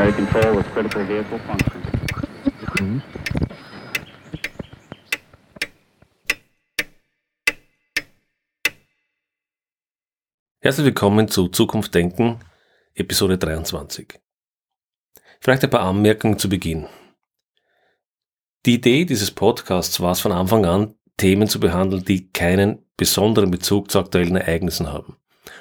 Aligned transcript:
primary 0.00 0.12
control 0.12 0.56
with 0.56 0.66
critical 0.72 1.06
vehicle 1.06 1.38
function. 1.40 3.02
Herzlich 10.62 10.86
willkommen 10.86 11.28
zu 11.28 11.48
Zukunft 11.48 11.94
Denken, 11.94 12.38
Episode 12.94 13.36
23. 13.36 14.18
Vielleicht 15.40 15.64
ein 15.64 15.70
paar 15.70 15.82
Anmerkungen 15.82 16.38
zu 16.38 16.48
Beginn. 16.48 16.86
Die 18.66 18.74
Idee 18.74 19.04
dieses 19.04 19.30
Podcasts 19.30 20.00
war 20.00 20.12
es 20.12 20.20
von 20.20 20.32
Anfang 20.32 20.64
an, 20.64 20.94
Themen 21.18 21.48
zu 21.48 21.60
behandeln, 21.60 22.04
die 22.04 22.30
keinen 22.30 22.86
besonderen 22.96 23.50
Bezug 23.50 23.90
zu 23.90 23.98
aktuellen 23.98 24.36
Ereignissen 24.36 24.90
haben. 24.90 25.16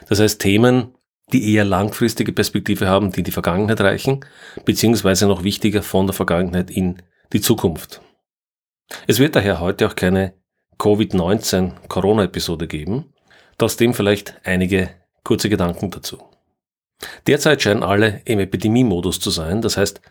Das 0.07 0.19
heißt 0.19 0.39
Themen, 0.39 0.95
die 1.31 1.53
eher 1.53 1.65
langfristige 1.65 2.33
Perspektive 2.33 2.87
haben, 2.87 3.11
die 3.11 3.19
in 3.19 3.23
die 3.25 3.31
Vergangenheit 3.31 3.81
reichen, 3.81 4.25
beziehungsweise 4.65 5.27
noch 5.27 5.43
wichtiger 5.43 5.83
von 5.83 6.07
der 6.07 6.13
Vergangenheit 6.13 6.71
in 6.71 7.01
die 7.33 7.41
Zukunft. 7.41 8.01
Es 9.07 9.19
wird 9.19 9.35
daher 9.35 9.59
heute 9.59 9.87
auch 9.87 9.95
keine 9.95 10.33
Covid-19 10.79 11.87
Corona-Episode 11.87 12.67
geben, 12.67 13.13
trotzdem 13.57 13.93
vielleicht 13.93 14.35
einige 14.43 14.89
kurze 15.23 15.49
Gedanken 15.49 15.91
dazu. 15.91 16.19
Derzeit 17.27 17.61
scheinen 17.61 17.83
alle 17.83 18.21
im 18.25 18.39
Epidemie-Modus 18.39 19.19
zu 19.19 19.29
sein, 19.29 19.61
das 19.61 19.77
heißt 19.77 20.01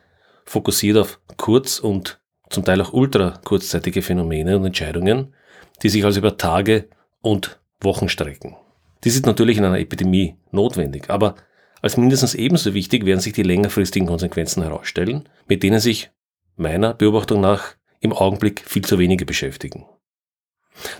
fokussiert 0.44 0.96
auf 0.96 1.20
kurz- 1.36 1.78
und 1.78 2.20
zum 2.50 2.64
Teil 2.64 2.80
auch 2.80 2.92
ultra 2.92 3.40
kurzzeitige 3.44 4.02
Phänomene 4.02 4.56
und 4.56 4.64
Entscheidungen, 4.64 5.34
die 5.82 5.88
sich 5.88 6.04
also 6.04 6.20
über 6.20 6.36
Tage 6.36 6.88
und 7.20 7.60
Wochen 7.80 8.08
strecken. 8.08 8.56
Dies 9.04 9.14
ist 9.14 9.26
natürlich 9.26 9.58
in 9.58 9.64
einer 9.64 9.78
Epidemie 9.78 10.36
notwendig, 10.50 11.10
aber 11.10 11.36
als 11.80 11.96
mindestens 11.96 12.34
ebenso 12.34 12.74
wichtig 12.74 13.06
werden 13.06 13.20
sich 13.20 13.32
die 13.32 13.42
längerfristigen 13.42 14.08
Konsequenzen 14.08 14.62
herausstellen, 14.62 15.28
mit 15.46 15.62
denen 15.62 15.80
sich 15.80 16.10
meiner 16.56 16.94
Beobachtung 16.94 17.40
nach 17.40 17.76
im 18.00 18.12
Augenblick 18.12 18.62
viel 18.66 18.84
zu 18.84 18.98
wenige 18.98 19.24
beschäftigen. 19.24 19.86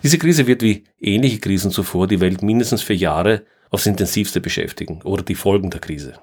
Diese 0.03 0.19
Krise 0.19 0.47
wird 0.47 0.63
wie 0.63 0.85
ähnliche 1.01 1.39
Krisen 1.39 1.71
zuvor 1.71 2.07
die 2.07 2.21
Welt 2.21 2.43
mindestens 2.43 2.83
für 2.83 2.95
Jahre 2.95 3.45
aufs 3.71 3.87
intensivste 3.87 4.41
beschäftigen 4.41 5.03
oder 5.03 5.23
die 5.23 5.35
Folgen 5.35 5.71
der 5.71 5.81
Krise. 5.81 6.15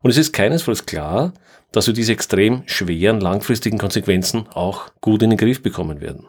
Und 0.00 0.10
es 0.10 0.18
ist 0.18 0.32
keinesfalls 0.32 0.86
klar, 0.86 1.32
dass 1.72 1.86
wir 1.86 1.94
diese 1.94 2.12
extrem 2.12 2.62
schweren 2.66 3.20
langfristigen 3.20 3.78
Konsequenzen 3.78 4.46
auch 4.50 4.90
gut 5.00 5.22
in 5.22 5.30
den 5.30 5.38
Griff 5.38 5.62
bekommen 5.62 6.00
werden. 6.00 6.26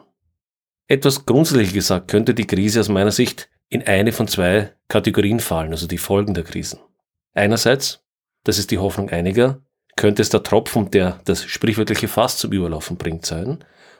Etwas 0.88 1.26
grundsätzlich 1.26 1.72
gesagt 1.72 2.08
könnte 2.08 2.34
die 2.34 2.46
Krise 2.46 2.80
aus 2.80 2.88
meiner 2.88 3.12
Sicht 3.12 3.48
in 3.68 3.86
eine 3.86 4.12
von 4.12 4.28
zwei 4.28 4.72
Kategorien 4.88 5.40
fallen, 5.40 5.72
also 5.72 5.86
die 5.86 5.98
Folgen 5.98 6.34
der 6.34 6.44
Krisen. 6.44 6.78
Einerseits, 7.34 8.02
das 8.44 8.58
ist 8.58 8.70
die 8.70 8.78
Hoffnung 8.78 9.10
einiger, 9.10 9.60
könnte 9.96 10.22
es 10.22 10.28
der 10.28 10.42
Tropfen, 10.42 10.90
der 10.90 11.20
das 11.24 11.44
sprichwörtliche 11.44 12.08
Fass 12.08 12.38
zum 12.38 12.52
Überlaufen 12.52 12.96
bringt, 12.96 13.26
sein 13.26 13.58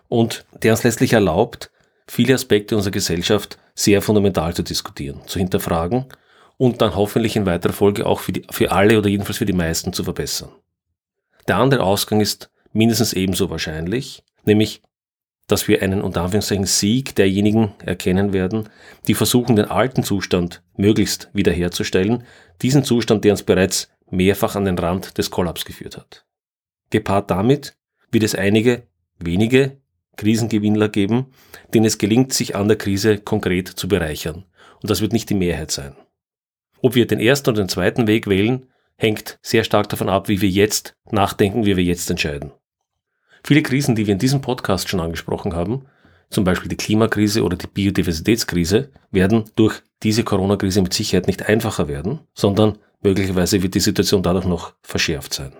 und 0.08 0.44
der 0.62 0.72
uns 0.72 0.84
letztlich 0.84 1.14
erlaubt, 1.14 1.70
viele 2.06 2.34
Aspekte 2.34 2.76
unserer 2.76 2.92
Gesellschaft 2.92 3.58
sehr 3.74 4.02
fundamental 4.02 4.54
zu 4.54 4.62
diskutieren, 4.62 5.22
zu 5.26 5.38
hinterfragen 5.38 6.06
und 6.56 6.80
dann 6.80 6.94
hoffentlich 6.94 7.36
in 7.36 7.46
weiterer 7.46 7.72
Folge 7.72 8.06
auch 8.06 8.20
für, 8.20 8.32
die, 8.32 8.46
für 8.50 8.72
alle 8.72 8.98
oder 8.98 9.08
jedenfalls 9.08 9.38
für 9.38 9.46
die 9.46 9.52
meisten 9.52 9.92
zu 9.92 10.04
verbessern. 10.04 10.50
Der 11.48 11.56
andere 11.56 11.82
Ausgang 11.82 12.20
ist 12.20 12.50
mindestens 12.72 13.12
ebenso 13.12 13.50
wahrscheinlich, 13.50 14.22
nämlich 14.44 14.82
dass 15.46 15.68
wir 15.68 15.82
einen 15.82 16.02
unter 16.02 16.22
Anführungszeichen 16.22 16.66
Sieg 16.66 17.14
derjenigen 17.14 17.72
erkennen 17.84 18.32
werden, 18.32 18.68
die 19.06 19.14
versuchen, 19.14 19.56
den 19.56 19.66
alten 19.66 20.02
Zustand 20.02 20.62
möglichst 20.76 21.30
wiederherzustellen, 21.32 22.24
diesen 22.62 22.84
Zustand, 22.84 23.24
der 23.24 23.32
uns 23.32 23.42
bereits 23.42 23.90
mehrfach 24.10 24.56
an 24.56 24.64
den 24.64 24.78
Rand 24.78 25.18
des 25.18 25.30
Kollaps 25.30 25.64
geführt 25.64 25.96
hat. 25.96 26.26
Gepaart 26.90 27.30
damit 27.30 27.76
wird 28.10 28.24
es 28.24 28.34
einige 28.34 28.86
wenige 29.18 29.80
Krisengewinnler 30.16 30.88
geben, 30.88 31.26
denen 31.74 31.86
es 31.86 31.98
gelingt, 31.98 32.32
sich 32.32 32.56
an 32.56 32.68
der 32.68 32.78
Krise 32.78 33.18
konkret 33.18 33.68
zu 33.68 33.88
bereichern. 33.88 34.44
Und 34.82 34.90
das 34.90 35.00
wird 35.00 35.12
nicht 35.12 35.30
die 35.30 35.34
Mehrheit 35.34 35.70
sein. 35.70 35.96
Ob 36.80 36.94
wir 36.94 37.06
den 37.06 37.20
ersten 37.20 37.50
oder 37.50 37.62
den 37.62 37.68
zweiten 37.68 38.06
Weg 38.06 38.26
wählen, 38.26 38.66
hängt 38.96 39.38
sehr 39.42 39.64
stark 39.64 39.88
davon 39.88 40.08
ab, 40.08 40.28
wie 40.28 40.40
wir 40.40 40.48
jetzt 40.48 40.96
nachdenken, 41.10 41.66
wie 41.66 41.76
wir 41.76 41.84
jetzt 41.84 42.10
entscheiden. 42.10 42.52
Viele 43.46 43.62
Krisen, 43.62 43.94
die 43.94 44.08
wir 44.08 44.12
in 44.12 44.18
diesem 44.18 44.40
Podcast 44.40 44.88
schon 44.88 44.98
angesprochen 44.98 45.54
haben, 45.54 45.86
zum 46.30 46.42
Beispiel 46.42 46.68
die 46.68 46.76
Klimakrise 46.76 47.44
oder 47.44 47.56
die 47.56 47.68
Biodiversitätskrise, 47.68 48.90
werden 49.12 49.44
durch 49.54 49.82
diese 50.02 50.24
Corona-Krise 50.24 50.82
mit 50.82 50.92
Sicherheit 50.92 51.28
nicht 51.28 51.48
einfacher 51.48 51.86
werden, 51.86 52.18
sondern 52.34 52.78
möglicherweise 53.02 53.62
wird 53.62 53.76
die 53.76 53.80
Situation 53.80 54.24
dadurch 54.24 54.46
noch 54.46 54.74
verschärft 54.82 55.32
sein. 55.32 55.52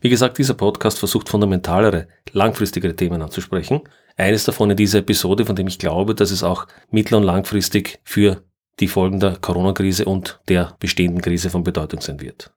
Wie 0.00 0.08
gesagt, 0.08 0.38
dieser 0.38 0.54
Podcast 0.54 0.98
versucht 0.98 1.28
fundamentalere, 1.28 2.08
langfristigere 2.32 2.96
Themen 2.96 3.20
anzusprechen. 3.20 3.82
Eines 4.16 4.44
davon 4.44 4.70
in 4.70 4.78
dieser 4.78 5.00
Episode, 5.00 5.44
von 5.44 5.56
dem 5.56 5.66
ich 5.66 5.78
glaube, 5.78 6.14
dass 6.14 6.30
es 6.30 6.42
auch 6.42 6.66
mittel- 6.90 7.16
und 7.16 7.24
langfristig 7.24 8.00
für 8.02 8.44
die 8.80 8.88
Folgen 8.88 9.20
der 9.20 9.36
Corona-Krise 9.36 10.06
und 10.06 10.40
der 10.48 10.74
bestehenden 10.80 11.20
Krise 11.20 11.50
von 11.50 11.64
Bedeutung 11.64 12.00
sein 12.00 12.22
wird. 12.22 12.50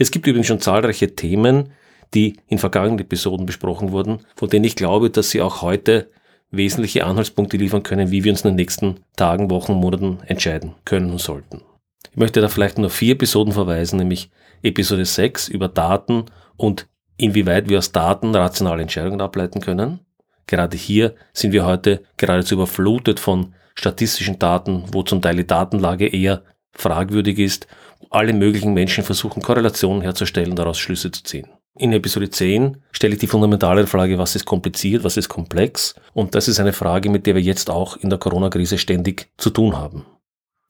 Es 0.00 0.10
gibt 0.10 0.26
übrigens 0.26 0.48
schon 0.48 0.60
zahlreiche 0.60 1.14
Themen, 1.14 1.72
die 2.14 2.36
in 2.48 2.58
vergangenen 2.58 2.98
Episoden 2.98 3.46
besprochen 3.46 3.92
wurden, 3.92 4.20
von 4.36 4.48
denen 4.48 4.64
ich 4.64 4.76
glaube, 4.76 5.10
dass 5.10 5.30
sie 5.30 5.40
auch 5.40 5.62
heute 5.62 6.10
wesentliche 6.50 7.06
Anhaltspunkte 7.06 7.56
liefern 7.56 7.82
können, 7.82 8.10
wie 8.10 8.24
wir 8.24 8.32
uns 8.32 8.42
in 8.42 8.50
den 8.50 8.56
nächsten 8.56 9.00
Tagen, 9.16 9.50
Wochen, 9.50 9.74
Monaten 9.74 10.18
entscheiden 10.26 10.74
können 10.84 11.10
und 11.10 11.20
sollten. 11.20 11.62
Ich 12.10 12.16
möchte 12.16 12.40
da 12.40 12.48
vielleicht 12.48 12.78
nur 12.78 12.90
vier 12.90 13.12
Episoden 13.12 13.52
verweisen, 13.52 13.98
nämlich 13.98 14.30
Episode 14.62 15.04
6 15.04 15.48
über 15.48 15.68
Daten 15.68 16.24
und 16.56 16.88
inwieweit 17.16 17.68
wir 17.68 17.78
aus 17.78 17.92
Daten 17.92 18.34
rationale 18.34 18.82
Entscheidungen 18.82 19.20
ableiten 19.20 19.60
können. 19.60 20.00
Gerade 20.46 20.76
hier 20.76 21.14
sind 21.32 21.52
wir 21.52 21.64
heute 21.64 22.02
geradezu 22.16 22.54
überflutet 22.54 23.20
von 23.20 23.54
statistischen 23.76 24.38
Daten, 24.38 24.84
wo 24.92 25.02
zum 25.04 25.22
Teil 25.22 25.36
die 25.36 25.46
Datenlage 25.46 26.08
eher 26.08 26.42
fragwürdig 26.72 27.38
ist. 27.38 27.68
Alle 28.10 28.32
möglichen 28.32 28.74
Menschen 28.74 29.04
versuchen 29.04 29.42
Korrelationen 29.42 30.02
herzustellen, 30.02 30.56
daraus 30.56 30.78
Schlüsse 30.78 31.12
zu 31.12 31.22
ziehen. 31.22 31.48
In 31.80 31.94
Episode 31.94 32.28
10 32.28 32.76
stelle 32.92 33.14
ich 33.14 33.20
die 33.20 33.26
fundamentale 33.26 33.86
Frage, 33.86 34.18
was 34.18 34.36
ist 34.36 34.44
kompliziert, 34.44 35.02
was 35.02 35.16
ist 35.16 35.30
komplex? 35.30 35.94
Und 36.12 36.34
das 36.34 36.46
ist 36.46 36.60
eine 36.60 36.74
Frage, 36.74 37.08
mit 37.08 37.26
der 37.26 37.34
wir 37.34 37.40
jetzt 37.40 37.70
auch 37.70 37.96
in 37.96 38.10
der 38.10 38.18
Corona-Krise 38.18 38.76
ständig 38.76 39.30
zu 39.38 39.48
tun 39.48 39.78
haben. 39.78 40.04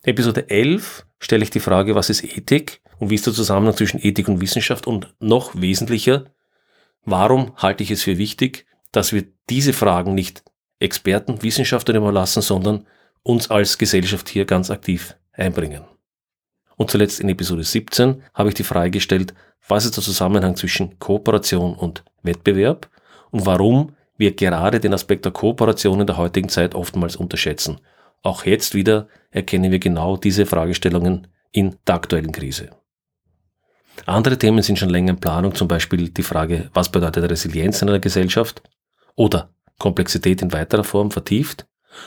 Episode 0.04 0.48
11 0.48 1.04
stelle 1.18 1.42
ich 1.42 1.50
die 1.50 1.58
Frage, 1.58 1.96
was 1.96 2.10
ist 2.10 2.22
Ethik 2.22 2.80
und 3.00 3.10
wie 3.10 3.16
ist 3.16 3.26
der 3.26 3.32
Zusammenhang 3.32 3.76
zwischen 3.76 3.98
Ethik 4.00 4.28
und 4.28 4.40
Wissenschaft 4.40 4.86
und 4.86 5.12
noch 5.18 5.60
wesentlicher, 5.60 6.26
warum 7.04 7.56
halte 7.56 7.82
ich 7.82 7.90
es 7.90 8.04
für 8.04 8.16
wichtig, 8.16 8.66
dass 8.92 9.12
wir 9.12 9.24
diese 9.48 9.72
Fragen 9.72 10.14
nicht 10.14 10.44
Experten, 10.78 11.42
Wissenschaftlern 11.42 11.96
überlassen, 11.96 12.40
sondern 12.40 12.86
uns 13.24 13.50
als 13.50 13.78
Gesellschaft 13.78 14.28
hier 14.28 14.44
ganz 14.44 14.70
aktiv 14.70 15.16
einbringen. 15.32 15.82
Und 16.80 16.90
zuletzt 16.90 17.20
in 17.20 17.28
Episode 17.28 17.62
17 17.62 18.22
habe 18.32 18.48
ich 18.48 18.54
die 18.54 18.64
Frage 18.64 18.90
gestellt, 18.90 19.34
was 19.68 19.84
ist 19.84 19.98
der 19.98 20.02
Zusammenhang 20.02 20.56
zwischen 20.56 20.98
Kooperation 20.98 21.74
und 21.74 22.02
Wettbewerb 22.22 22.88
und 23.30 23.44
warum 23.44 23.94
wir 24.16 24.34
gerade 24.34 24.80
den 24.80 24.94
Aspekt 24.94 25.26
der 25.26 25.32
Kooperation 25.32 26.00
in 26.00 26.06
der 26.06 26.16
heutigen 26.16 26.48
Zeit 26.48 26.74
oftmals 26.74 27.16
unterschätzen. 27.16 27.82
Auch 28.22 28.46
jetzt 28.46 28.74
wieder 28.74 29.08
erkennen 29.30 29.70
wir 29.70 29.78
genau 29.78 30.16
diese 30.16 30.46
Fragestellungen 30.46 31.26
in 31.52 31.76
der 31.86 31.96
aktuellen 31.96 32.32
Krise. 32.32 32.70
Andere 34.06 34.38
Themen 34.38 34.62
sind 34.62 34.78
schon 34.78 34.88
länger 34.88 35.10
in 35.10 35.20
Planung, 35.20 35.54
zum 35.54 35.68
Beispiel 35.68 36.08
die 36.08 36.22
Frage, 36.22 36.70
was 36.72 36.90
bedeutet 36.90 37.30
Resilienz 37.30 37.82
in 37.82 37.90
einer 37.90 38.00
Gesellschaft 38.00 38.62
oder 39.16 39.50
Komplexität 39.78 40.40
in 40.40 40.54
weiterer 40.54 40.84
Form 40.84 41.10
vertieft 41.10 41.66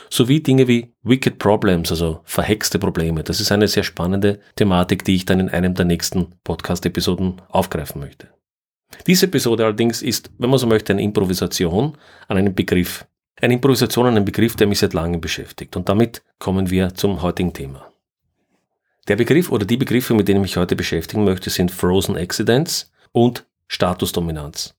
sowie 0.10 0.42
Dinge 0.42 0.68
wie 0.68 0.94
Wicked 1.04 1.40
Problems, 1.40 1.92
also 1.92 2.22
verhexte 2.24 2.80
Probleme. 2.80 3.24
Das 3.24 3.40
ist 3.40 3.52
eine 3.52 3.68
sehr 3.68 3.84
spannende 3.84 4.40
Thematik, 4.56 5.04
die 5.04 5.16
ich 5.16 5.26
dann 5.26 5.40
in 5.40 5.50
einem 5.50 5.74
der 5.74 5.86
nächsten 5.86 6.36
Podcast-Episoden 6.44 7.42
aufgreifen 7.50 8.02
möchte. 8.02 8.30
Diese 9.08 9.26
Episode 9.26 9.66
allerdings 9.66 10.02
ist, 10.02 10.32
wenn 10.38 10.50
man 10.50 10.60
so 10.60 10.68
möchte, 10.68 10.94
eine 10.94 11.02
Improvisation 11.02 11.98
an 12.28 12.38
einem 12.38 12.54
Begriff. 12.54 13.06
Eine 13.42 13.56
Improvisation 13.56 14.06
an 14.06 14.16
einem 14.16 14.26
Begriff, 14.26 14.56
der 14.56 14.68
mich 14.68 14.80
seit 14.80 14.94
langem 14.94 15.20
beschäftigt. 15.20 15.76
Und 15.76 15.90
damit 15.90 16.24
kommen 16.40 16.70
wir 16.70 16.94
zum 16.94 17.22
heutigen 17.22 17.54
Thema. 17.54 17.92
Der 19.08 19.18
Begriff 19.18 19.52
oder 19.52 19.66
die 19.66 19.78
Begriffe, 19.78 20.14
mit 20.14 20.28
denen 20.28 20.38
ich 20.38 20.52
mich 20.52 20.58
heute 20.58 20.76
beschäftigen 20.76 21.26
möchte, 21.26 21.50
sind 21.50 21.72
Frozen 21.72 22.16
Accidents 22.16 22.92
und 23.12 23.46
Statusdominanz. 23.68 24.76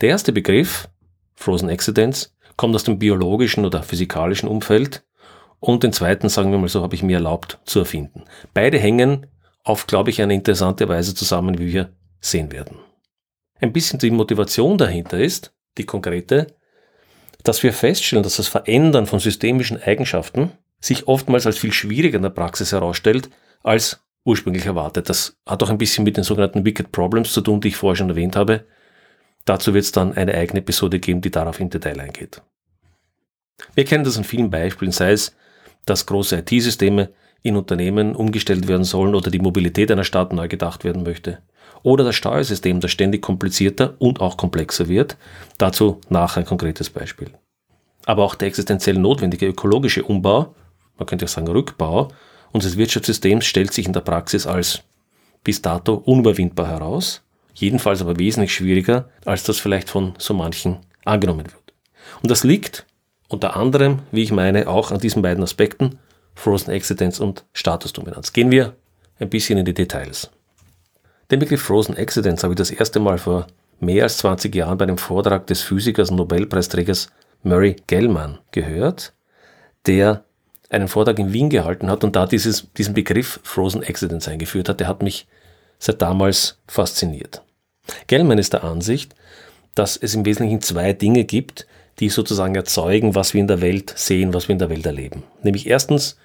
Der 0.00 0.10
erste 0.10 0.32
Begriff, 0.32 0.88
Frozen 1.34 1.70
Accidents, 1.70 2.34
kommt 2.56 2.74
aus 2.74 2.84
dem 2.84 2.98
biologischen 2.98 3.64
oder 3.64 3.82
physikalischen 3.82 4.48
Umfeld 4.48 5.04
und 5.60 5.82
den 5.82 5.92
zweiten, 5.92 6.28
sagen 6.28 6.50
wir 6.50 6.58
mal 6.58 6.68
so, 6.68 6.82
habe 6.82 6.94
ich 6.94 7.02
mir 7.02 7.16
erlaubt 7.16 7.58
zu 7.64 7.78
erfinden. 7.80 8.24
Beide 8.52 8.78
hängen 8.78 9.26
auf, 9.64 9.86
glaube 9.86 10.10
ich, 10.10 10.20
eine 10.20 10.34
interessante 10.34 10.88
Weise 10.88 11.14
zusammen, 11.14 11.58
wie 11.58 11.72
wir 11.72 11.92
sehen 12.20 12.50
werden. 12.52 12.78
Ein 13.60 13.72
bisschen 13.72 13.98
die 13.98 14.10
Motivation 14.10 14.76
dahinter 14.76 15.20
ist, 15.20 15.54
die 15.78 15.84
konkrete, 15.84 16.48
dass 17.44 17.62
wir 17.62 17.72
feststellen, 17.72 18.22
dass 18.22 18.36
das 18.36 18.48
Verändern 18.48 19.06
von 19.06 19.20
systemischen 19.20 19.80
Eigenschaften 19.80 20.52
sich 20.80 21.06
oftmals 21.06 21.46
als 21.46 21.58
viel 21.58 21.72
schwieriger 21.72 22.16
in 22.16 22.22
der 22.22 22.30
Praxis 22.30 22.72
herausstellt, 22.72 23.30
als 23.62 24.04
ursprünglich 24.24 24.66
erwartet. 24.66 25.08
Das 25.08 25.36
hat 25.46 25.62
auch 25.62 25.70
ein 25.70 25.78
bisschen 25.78 26.04
mit 26.04 26.16
den 26.16 26.24
sogenannten 26.24 26.64
Wicked 26.64 26.92
Problems 26.92 27.32
zu 27.32 27.40
tun, 27.40 27.60
die 27.60 27.68
ich 27.68 27.76
vorher 27.76 27.96
schon 27.96 28.10
erwähnt 28.10 28.36
habe. 28.36 28.64
Dazu 29.44 29.74
wird 29.74 29.84
es 29.84 29.92
dann 29.92 30.12
eine 30.12 30.34
eigene 30.34 30.60
Episode 30.60 30.98
geben, 31.00 31.20
die 31.20 31.30
darauf 31.30 31.60
im 31.60 31.70
Detail 31.70 32.00
eingeht. 32.00 32.42
Wir 33.74 33.84
kennen 33.84 34.04
das 34.04 34.16
an 34.16 34.24
vielen 34.24 34.50
Beispielen, 34.50 34.92
sei 34.92 35.12
es, 35.12 35.34
dass 35.86 36.06
große 36.06 36.38
IT-Systeme 36.38 37.10
in 37.42 37.56
Unternehmen 37.56 38.14
umgestellt 38.14 38.68
werden 38.68 38.84
sollen 38.84 39.14
oder 39.14 39.30
die 39.30 39.40
Mobilität 39.40 39.90
einer 39.90 40.04
Stadt 40.04 40.32
neu 40.32 40.48
gedacht 40.48 40.84
werden 40.84 41.02
möchte. 41.02 41.38
Oder 41.82 42.04
das 42.04 42.14
Steuersystem, 42.14 42.78
das 42.80 42.92
ständig 42.92 43.22
komplizierter 43.22 43.94
und 43.98 44.20
auch 44.20 44.36
komplexer 44.36 44.88
wird. 44.88 45.16
Dazu 45.58 46.00
nachher 46.08 46.40
ein 46.40 46.46
konkretes 46.46 46.90
Beispiel. 46.90 47.30
Aber 48.06 48.22
auch 48.22 48.36
der 48.36 48.48
existenziell 48.48 48.96
notwendige 48.96 49.46
ökologische 49.46 50.04
Umbau, 50.04 50.54
man 50.96 51.06
könnte 51.06 51.24
auch 51.24 51.28
sagen 51.28 51.48
Rückbau, 51.48 52.08
unseres 52.52 52.76
Wirtschaftssystems 52.76 53.44
stellt 53.44 53.72
sich 53.72 53.86
in 53.86 53.92
der 53.92 54.00
Praxis 54.00 54.46
als 54.46 54.82
bis 55.42 55.62
dato 55.62 55.94
unüberwindbar 55.94 56.68
heraus, 56.68 57.22
jedenfalls 57.54 58.00
aber 58.00 58.18
wesentlich 58.18 58.54
schwieriger, 58.54 59.08
als 59.24 59.44
das 59.44 59.58
vielleicht 59.58 59.88
von 59.88 60.14
so 60.18 60.34
manchen 60.34 60.78
angenommen 61.04 61.46
wird. 61.46 61.74
Und 62.22 62.30
das 62.30 62.44
liegt 62.44 62.86
unter 63.28 63.56
anderem, 63.56 64.00
wie 64.10 64.22
ich 64.22 64.32
meine, 64.32 64.68
auch 64.68 64.90
an 64.90 65.00
diesen 65.00 65.22
beiden 65.22 65.42
Aspekten, 65.42 65.98
Frozen 66.34 66.72
Accidents 66.72 67.20
und 67.20 67.44
Statusdominanz. 67.52 68.32
Gehen 68.32 68.50
wir 68.50 68.76
ein 69.18 69.30
bisschen 69.30 69.58
in 69.58 69.64
die 69.64 69.74
Details. 69.74 70.30
Den 71.30 71.38
Begriff 71.38 71.62
Frozen 71.62 71.96
Accidents 71.96 72.42
habe 72.42 72.54
ich 72.54 72.58
das 72.58 72.70
erste 72.70 73.00
Mal 73.00 73.18
vor 73.18 73.46
mehr 73.80 74.04
als 74.04 74.18
20 74.18 74.54
Jahren 74.54 74.78
bei 74.78 74.84
einem 74.84 74.98
Vortrag 74.98 75.46
des 75.46 75.62
Physikers 75.62 76.10
und 76.10 76.16
Nobelpreisträgers 76.16 77.08
Murray 77.42 77.76
Gell-Mann 77.86 78.38
gehört, 78.52 79.12
der 79.86 80.24
einen 80.70 80.88
Vortrag 80.88 81.18
in 81.18 81.32
Wien 81.32 81.50
gehalten 81.50 81.90
hat 81.90 82.04
und 82.04 82.16
da 82.16 82.26
dieses, 82.26 82.72
diesen 82.72 82.94
Begriff 82.94 83.40
Frozen 83.42 83.82
Accidents 83.82 84.28
eingeführt 84.28 84.68
hat. 84.68 84.80
Der 84.80 84.88
hat 84.88 85.02
mich 85.02 85.26
seit 85.82 86.00
damals 86.00 86.58
fasziniert. 86.68 87.42
Gellman 88.06 88.38
ist 88.38 88.52
der 88.52 88.62
Ansicht, 88.62 89.16
dass 89.74 89.96
es 89.96 90.14
im 90.14 90.24
Wesentlichen 90.24 90.60
zwei 90.60 90.92
Dinge 90.92 91.24
gibt, 91.24 91.66
die 91.98 92.08
sozusagen 92.08 92.54
erzeugen, 92.54 93.16
was 93.16 93.34
wir 93.34 93.40
in 93.40 93.48
der 93.48 93.60
Welt 93.60 93.92
sehen, 93.96 94.32
was 94.32 94.46
wir 94.46 94.52
in 94.52 94.60
der 94.60 94.70
Welt 94.70 94.86
erleben. 94.86 95.24
Nämlich 95.42 95.66
erstens 95.66 96.16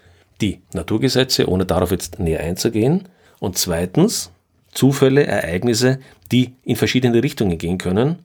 die 0.41 0.61
Naturgesetze, 0.73 1.49
ohne 1.49 1.65
darauf 1.65 1.89
jetzt 1.89 2.19
näher 2.19 2.41
einzugehen. 2.41 3.09
Und 3.39 3.57
zweitens 3.57 4.31
Zufälle, 4.71 5.25
Ereignisse, 5.25 5.99
die 6.31 6.53
in 6.63 6.75
verschiedene 6.75 7.23
Richtungen 7.23 7.57
gehen 7.57 7.79
können, 7.79 8.19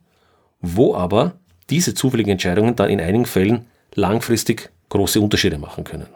wo 0.61 0.95
aber 0.95 1.33
diese 1.71 1.95
zufälligen 1.95 2.33
Entscheidungen 2.33 2.77
dann 2.77 2.91
in 2.91 3.01
einigen 3.01 3.25
Fällen 3.25 3.65
langfristig 3.95 4.71
große 4.91 5.19
Unterschiede 5.19 5.57
machen 5.57 5.85
können. 5.85 6.09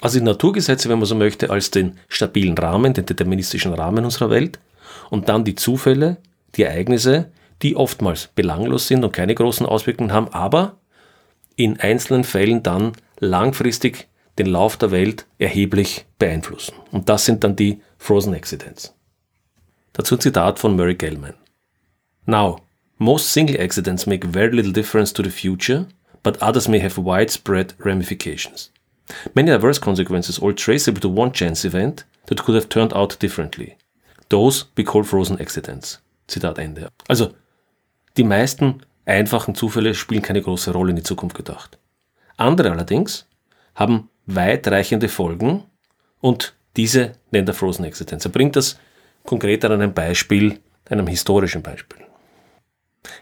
Also 0.00 0.18
die 0.18 0.24
Naturgesetze, 0.24 0.88
wenn 0.88 0.98
man 0.98 1.06
so 1.06 1.14
möchte, 1.14 1.50
als 1.50 1.70
den 1.70 1.98
stabilen 2.08 2.56
Rahmen, 2.56 2.94
den 2.94 3.06
deterministischen 3.06 3.74
Rahmen 3.74 4.04
unserer 4.04 4.30
Welt 4.30 4.58
und 5.10 5.28
dann 5.28 5.44
die 5.44 5.54
Zufälle, 5.54 6.18
die 6.54 6.62
Ereignisse, 6.62 7.30
die 7.62 7.74
oftmals 7.74 8.28
belanglos 8.28 8.86
sind 8.86 9.04
und 9.04 9.12
keine 9.12 9.34
großen 9.34 9.66
Auswirkungen 9.66 10.12
haben, 10.12 10.28
aber 10.28 10.76
in 11.56 11.80
einzelnen 11.80 12.22
Fällen 12.22 12.62
dann 12.62 12.92
langfristig 13.18 14.06
den 14.38 14.46
Lauf 14.46 14.76
der 14.76 14.92
Welt 14.92 15.26
erheblich 15.38 16.06
beeinflussen. 16.18 16.74
Und 16.92 17.08
das 17.08 17.24
sind 17.24 17.42
dann 17.42 17.56
die 17.56 17.80
Frozen 17.98 18.34
Accidents. 18.34 18.94
Dazu 19.92 20.14
ein 20.14 20.20
Zitat 20.20 20.60
von 20.60 20.76
Murray 20.76 20.94
Gell-Mann. 20.94 21.34
Now, 22.26 22.60
most 22.98 23.32
single 23.32 23.60
accidents 23.60 24.06
make 24.06 24.28
very 24.28 24.54
little 24.54 24.72
difference 24.72 25.12
to 25.14 25.24
the 25.24 25.30
future, 25.30 25.86
but 26.22 26.40
others 26.40 26.68
may 26.68 26.80
have 26.80 27.02
widespread 27.02 27.74
ramifications. 27.80 28.70
Many 29.34 29.50
adverse 29.50 29.80
consequences 29.80 30.38
all 30.38 30.54
traceable 30.54 31.00
to 31.00 31.08
one 31.08 31.32
chance 31.32 31.66
event 31.66 32.06
that 32.26 32.42
could 32.44 32.54
have 32.54 32.68
turned 32.68 32.92
out 32.94 33.20
differently. 33.20 33.76
Those 34.28 34.66
we 34.76 34.84
call 34.84 35.04
frozen 35.04 35.40
accidents. 35.40 36.00
Zitat 36.26 36.58
Ende. 36.58 36.90
Also, 37.08 37.34
die 38.16 38.24
meisten 38.24 38.82
einfachen 39.06 39.54
Zufälle 39.54 39.94
spielen 39.94 40.22
keine 40.22 40.42
große 40.42 40.72
Rolle 40.72 40.90
in 40.90 40.96
die 40.96 41.02
Zukunft 41.02 41.36
gedacht. 41.36 41.78
Andere 42.36 42.70
allerdings 42.70 43.26
haben 43.74 44.10
weitreichende 44.26 45.08
Folgen 45.08 45.64
und 46.20 46.54
diese 46.76 47.12
nennt 47.30 47.48
er 47.48 47.54
Frozen 47.54 47.84
Accidents. 47.84 48.24
Er 48.24 48.30
bringt 48.30 48.56
das 48.56 48.78
konkret 49.24 49.64
an 49.64 49.72
einem 49.72 49.94
Beispiel, 49.94 50.60
einem 50.88 51.06
historischen 51.06 51.62
Beispiel. 51.62 51.98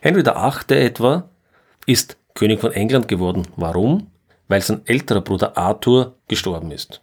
Henry 0.00 0.24
VIII. 0.24 0.78
etwa 0.78 1.28
ist 1.86 2.16
König 2.34 2.60
von 2.60 2.72
England 2.72 3.08
geworden. 3.08 3.46
Warum? 3.56 4.10
Weil 4.48 4.60
sein 4.60 4.82
älterer 4.86 5.20
Bruder 5.20 5.56
Arthur 5.56 6.16
gestorben 6.28 6.70
ist. 6.70 7.02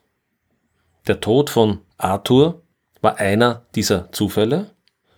Der 1.07 1.19
Tod 1.19 1.49
von 1.49 1.79
Arthur 1.97 2.61
war 3.01 3.17
einer 3.17 3.65
dieser 3.75 4.11
Zufälle 4.11 4.71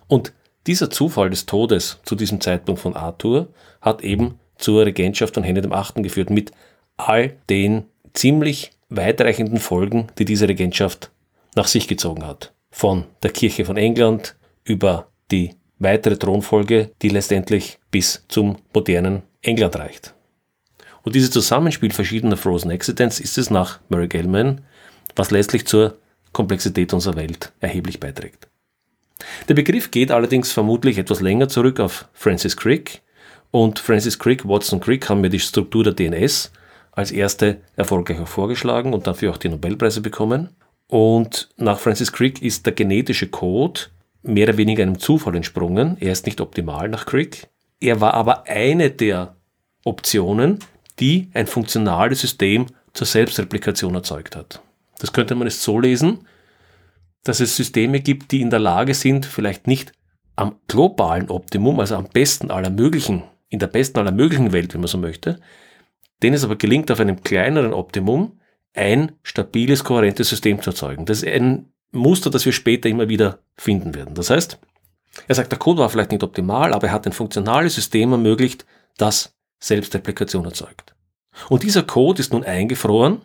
und 0.07 0.33
dieser 0.67 0.89
Zufall 0.89 1.29
des 1.29 1.45
Todes 1.45 1.99
zu 2.03 2.15
diesem 2.15 2.41
Zeitpunkt 2.41 2.81
von 2.81 2.95
Arthur 2.95 3.49
hat 3.81 4.01
eben 4.01 4.39
zur 4.57 4.85
Regentschaft 4.85 5.35
von 5.35 5.43
Henry 5.43 5.69
VIII. 5.69 6.01
geführt 6.01 6.31
mit 6.31 6.51
all 6.97 7.35
den 7.49 7.85
ziemlich 8.13 8.71
weitreichenden 8.89 9.59
Folgen, 9.59 10.07
die 10.17 10.25
diese 10.25 10.47
Regentschaft 10.47 11.11
nach 11.55 11.67
sich 11.67 11.87
gezogen 11.87 12.25
hat. 12.25 12.53
Von 12.71 13.05
der 13.21 13.31
Kirche 13.31 13.65
von 13.65 13.77
England 13.77 14.35
über 14.63 15.07
die 15.31 15.51
weitere 15.77 16.17
Thronfolge, 16.17 16.91
die 17.01 17.09
letztendlich 17.09 17.77
bis 17.91 18.25
zum 18.27 18.57
modernen 18.73 19.23
England 19.41 19.75
reicht. 19.75 20.14
Und 21.05 21.15
dieses 21.15 21.31
Zusammenspiel 21.31 21.91
verschiedener 21.91 22.35
Frozen 22.35 22.71
Accidents 22.71 23.19
ist 23.19 23.37
es 23.37 23.49
nach 23.49 23.79
Murray 23.89 24.07
Gell-Mann, 24.07 24.61
was 25.15 25.31
letztlich 25.31 25.65
zur 25.65 25.97
Komplexität 26.33 26.93
unserer 26.93 27.15
Welt 27.15 27.53
erheblich 27.59 27.99
beiträgt. 27.99 28.47
Der 29.47 29.53
Begriff 29.53 29.91
geht 29.91 30.11
allerdings 30.11 30.51
vermutlich 30.51 30.97
etwas 30.97 31.21
länger 31.21 31.47
zurück 31.47 31.79
auf 31.79 32.09
Francis 32.13 32.57
Crick 32.57 33.01
und 33.51 33.79
Francis 33.79 34.19
Crick, 34.19 34.45
Watson 34.45 34.81
Crick 34.81 35.07
haben 35.07 35.21
mir 35.21 35.29
die 35.29 35.39
Struktur 35.39 35.83
der 35.83 35.93
DNS 35.93 36.51
als 36.91 37.11
erste 37.11 37.61
erfolgreich 37.77 38.17
vorgeschlagen 38.27 38.93
und 38.93 39.07
dafür 39.07 39.31
auch 39.31 39.37
die 39.37 39.47
Nobelpreise 39.47 40.01
bekommen. 40.01 40.49
Und 40.87 41.47
nach 41.55 41.79
Francis 41.79 42.11
Crick 42.11 42.41
ist 42.41 42.65
der 42.65 42.73
genetische 42.73 43.27
Code 43.27 43.79
mehr 44.23 44.49
oder 44.49 44.57
weniger 44.57 44.83
einem 44.83 44.99
Zufall 44.99 45.37
entsprungen. 45.37 45.95
Er 46.01 46.11
ist 46.11 46.25
nicht 46.25 46.41
optimal 46.41 46.89
nach 46.89 47.05
Crick. 47.05 47.47
Er 47.79 48.01
war 48.01 48.13
aber 48.13 48.45
eine 48.47 48.91
der 48.91 49.37
Optionen, 49.85 50.59
die 50.99 51.29
ein 51.33 51.47
funktionales 51.47 52.21
System 52.21 52.67
zur 52.93 53.07
Selbstreplikation 53.07 53.95
erzeugt 53.95 54.35
hat. 54.35 54.61
Das 54.99 55.13
könnte 55.13 55.35
man 55.35 55.47
jetzt 55.47 55.61
so 55.61 55.79
lesen, 55.79 56.27
dass 57.23 57.39
es 57.39 57.55
Systeme 57.55 57.99
gibt, 57.99 58.31
die 58.31 58.41
in 58.41 58.49
der 58.49 58.59
Lage 58.59 58.93
sind, 58.93 59.25
vielleicht 59.25 59.67
nicht 59.67 59.91
am 60.35 60.55
globalen 60.67 61.29
Optimum, 61.29 61.79
also 61.79 61.95
am 61.95 62.07
besten 62.07 62.51
aller 62.51 62.69
möglichen, 62.69 63.23
in 63.49 63.59
der 63.59 63.67
besten 63.67 63.99
aller 63.99 64.11
möglichen 64.11 64.53
Welt, 64.53 64.73
wenn 64.73 64.81
man 64.81 64.87
so 64.87 64.97
möchte, 64.97 65.39
denen 66.23 66.35
es 66.35 66.43
aber 66.43 66.55
gelingt, 66.55 66.91
auf 66.91 66.99
einem 66.99 67.23
kleineren 67.23 67.73
Optimum 67.73 68.39
ein 68.73 69.13
stabiles, 69.23 69.83
kohärentes 69.83 70.29
System 70.29 70.61
zu 70.61 70.71
erzeugen. 70.71 71.05
Das 71.05 71.23
ist 71.23 71.29
ein 71.29 71.71
Muster, 71.91 72.29
das 72.29 72.45
wir 72.45 72.51
später 72.51 72.89
immer 72.89 73.09
wieder 73.09 73.39
finden 73.55 73.95
werden. 73.95 74.15
Das 74.15 74.29
heißt, 74.29 74.59
er 75.27 75.35
sagt, 75.35 75.51
der 75.51 75.59
Code 75.59 75.79
war 75.79 75.89
vielleicht 75.89 76.11
nicht 76.11 76.23
optimal, 76.23 76.73
aber 76.73 76.87
er 76.87 76.93
hat 76.93 77.05
ein 77.05 77.13
funktionales 77.13 77.75
System 77.75 78.11
ermöglicht, 78.11 78.65
das 78.97 79.34
Selbstreplikation 79.65 80.45
erzeugt. 80.45 80.95
Und 81.49 81.63
dieser 81.63 81.83
Code 81.83 82.21
ist 82.21 82.33
nun 82.33 82.43
eingefroren, 82.43 83.21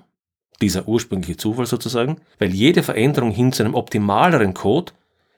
dieser 0.62 0.88
ursprüngliche 0.88 1.37
Zufall 1.37 1.66
sozusagen, 1.66 2.20
weil 2.38 2.52
jede 2.54 2.82
Veränderung 2.82 3.30
hin 3.30 3.52
zu 3.52 3.62
einem 3.62 3.75
optimaleren 3.75 4.54
Code 4.54 4.92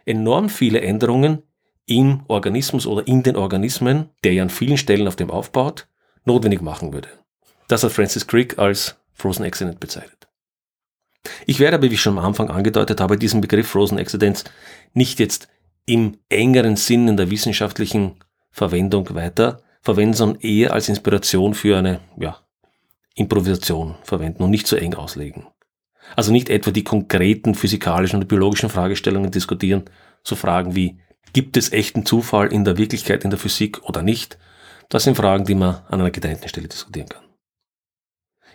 enorm 0.04 0.49
viele 0.49 0.80
Änderungen 0.80 1.42
im 1.87 2.23
Organismus 2.28 2.87
oder 2.87 3.06
in 3.06 3.23
den 3.23 3.37
Organismen, 3.37 4.11
der 4.25 4.32
ja 4.32 4.42
an 4.42 4.50
vielen 4.50 4.78
Stellen 4.78 5.09
auf 5.09 5.16
dem 5.16 5.30
aufbaut, 5.30 5.88
notwendig 6.25 6.62
machen 6.62 6.92
würde. 6.92 7.09
Das 7.68 7.82
hat 7.82 7.92
Francis 7.92 8.26
Crick 8.26 8.59
als 8.59 8.97
Frozen 9.12 9.44
Accident 9.44 9.80
bezeichnet. 9.80 10.28
Ich 11.47 11.61
werde 11.61 11.76
aber, 11.76 11.90
wie 11.90 11.94
ich 11.94 12.00
schon 12.00 12.18
am 12.18 12.25
Anfang 12.25 12.49
angedeutet 12.49 13.00
habe, 13.00 13.18
diesen 13.18 13.40
Begriff 13.40 13.68
Frozen 13.68 13.99
Accidents 13.99 14.44
nicht 14.92 15.18
jetzt 15.18 15.49
im 15.85 16.18
engeren 16.28 16.76
Sinn 16.76 17.09
in 17.09 17.16
der 17.16 17.30
wissenschaftlichen 17.30 18.16
Verwendung 18.50 19.14
weiter 19.14 19.62
verwenden, 19.82 20.14
sondern 20.14 20.40
eher 20.40 20.72
als 20.72 20.88
Inspiration 20.88 21.54
für 21.54 21.76
eine 21.76 22.00
ja, 22.18 22.38
Improvisation 23.14 23.96
verwenden 24.02 24.42
und 24.42 24.50
nicht 24.50 24.66
so 24.66 24.76
eng 24.76 24.94
auslegen. 24.94 25.46
Also 26.16 26.32
nicht 26.32 26.48
etwa 26.48 26.70
die 26.70 26.84
konkreten 26.84 27.54
physikalischen 27.54 28.20
und 28.20 28.28
biologischen 28.28 28.70
Fragestellungen 28.70 29.30
diskutieren, 29.30 29.84
so 30.22 30.36
Fragen 30.36 30.74
wie, 30.74 30.98
gibt 31.32 31.56
es 31.56 31.72
echten 31.72 32.06
Zufall 32.06 32.52
in 32.52 32.64
der 32.64 32.78
Wirklichkeit 32.78 33.24
in 33.24 33.30
der 33.30 33.38
Physik 33.38 33.82
oder 33.84 34.02
nicht? 34.02 34.38
Das 34.88 35.04
sind 35.04 35.16
Fragen, 35.16 35.44
die 35.44 35.54
man 35.54 35.82
an 35.88 36.00
einer 36.00 36.10
getrennten 36.10 36.48
Stelle 36.48 36.68
diskutieren 36.68 37.08
kann. 37.08 37.24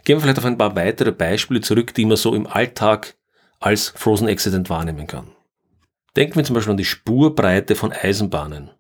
Gehen 0.04 0.18
wir 0.18 0.22
vielleicht 0.22 0.40
auf 0.40 0.46
ein 0.46 0.58
paar 0.58 0.76
weitere 0.76 1.12
Beispiele 1.12 1.62
zurück, 1.62 1.94
die 1.94 2.06
man 2.06 2.18
so 2.18 2.36
im 2.36 2.48
Alltag 2.48 3.16
als 3.60 3.90
Frozen 3.90 4.30
Accident 4.30 4.70
wahrnehmen 4.70 5.08
kann. 5.08 5.32
Denken 6.16 6.36
wir 6.36 6.44
zum 6.44 6.54
Beispiel 6.54 6.72
an 6.72 6.78
die 6.78 6.86
Spurbreite 6.86 7.76
von 7.76 7.92
Eisenbahnen. 7.92 8.72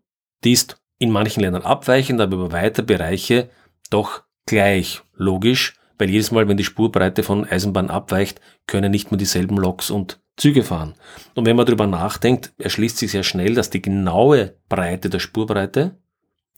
Die 0.43 0.51
ist 0.51 0.79
in 0.99 1.11
manchen 1.11 1.41
Ländern 1.41 1.63
abweichend, 1.63 2.19
aber 2.21 2.35
über 2.35 2.51
weite 2.51 2.83
Bereiche 2.83 3.49
doch 3.89 4.23
gleich. 4.45 5.01
Logisch, 5.13 5.75
weil 5.97 6.09
jedes 6.09 6.31
Mal, 6.31 6.47
wenn 6.47 6.57
die 6.57 6.63
Spurbreite 6.63 7.23
von 7.23 7.45
Eisenbahn 7.45 7.89
abweicht, 7.89 8.39
können 8.67 8.91
nicht 8.91 9.11
mehr 9.11 9.17
dieselben 9.17 9.57
Loks 9.57 9.89
und 9.89 10.19
Züge 10.37 10.63
fahren. 10.63 10.93
Und 11.33 11.45
wenn 11.45 11.55
man 11.55 11.65
darüber 11.65 11.87
nachdenkt, 11.87 12.53
erschließt 12.59 12.97
sich 12.97 13.11
sehr 13.11 13.23
schnell, 13.23 13.55
dass 13.55 13.71
die 13.71 13.81
genaue 13.81 14.55
Breite 14.69 15.09
der 15.09 15.19
Spurbreite 15.19 15.97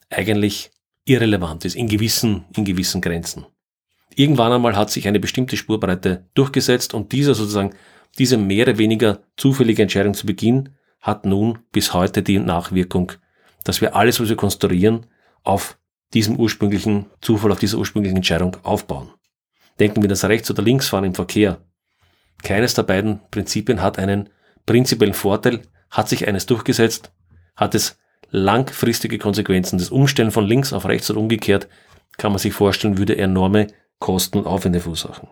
eigentlich 0.09 0.71
irrelevant 1.05 1.65
ist, 1.65 1.75
in 1.75 1.87
gewissen, 1.87 2.45
in 2.55 2.65
gewissen 2.65 3.01
Grenzen. 3.01 3.45
Irgendwann 4.15 4.51
einmal 4.51 4.75
hat 4.75 4.89
sich 4.89 5.07
eine 5.07 5.19
bestimmte 5.19 5.55
Spurbreite 5.55 6.25
durchgesetzt 6.33 6.93
und 6.93 7.11
dieser 7.13 7.35
sozusagen, 7.35 7.73
diese 8.17 8.37
mehr 8.37 8.67
oder 8.67 8.77
weniger 8.77 9.21
zufällige 9.37 9.81
Entscheidung 9.81 10.13
zu 10.13 10.25
Beginn 10.25 10.69
hat 10.99 11.25
nun 11.25 11.59
bis 11.71 11.93
heute 11.93 12.21
die 12.21 12.39
Nachwirkung, 12.39 13.13
dass 13.63 13.81
wir 13.81 13.95
alles, 13.95 14.19
was 14.19 14.29
wir 14.29 14.35
konstruieren, 14.35 15.05
auf 15.43 15.77
diesem 16.13 16.37
ursprünglichen 16.37 17.05
Zufall, 17.21 17.51
auf 17.51 17.59
dieser 17.59 17.77
ursprünglichen 17.77 18.17
Entscheidung 18.17 18.57
aufbauen. 18.63 19.09
Denken 19.79 20.01
wir 20.01 20.09
das 20.09 20.25
Rechts- 20.25 20.49
oder 20.51 20.63
Linksfahren 20.63 21.05
im 21.05 21.15
Verkehr. 21.15 21.59
Keines 22.43 22.73
der 22.73 22.83
beiden 22.83 23.19
Prinzipien 23.31 23.81
hat 23.81 23.99
einen 23.99 24.29
prinzipiellen 24.65 25.13
Vorteil, 25.13 25.61
hat 25.89 26.09
sich 26.09 26.27
eines 26.27 26.45
durchgesetzt, 26.45 27.11
hat 27.55 27.75
es 27.75 27.97
langfristige 28.31 29.17
Konsequenzen. 29.17 29.77
Das 29.77 29.89
Umstellen 29.89 30.31
von 30.31 30.45
links 30.45 30.73
auf 30.73 30.85
rechts 30.85 31.09
oder 31.09 31.19
umgekehrt 31.19 31.67
kann 32.17 32.31
man 32.31 32.39
sich 32.39 32.53
vorstellen, 32.53 32.97
würde 32.97 33.17
enorme 33.17 33.67
Kosten 33.99 34.39
und 34.39 34.47
Aufwände 34.47 34.79
verursachen. 34.79 35.27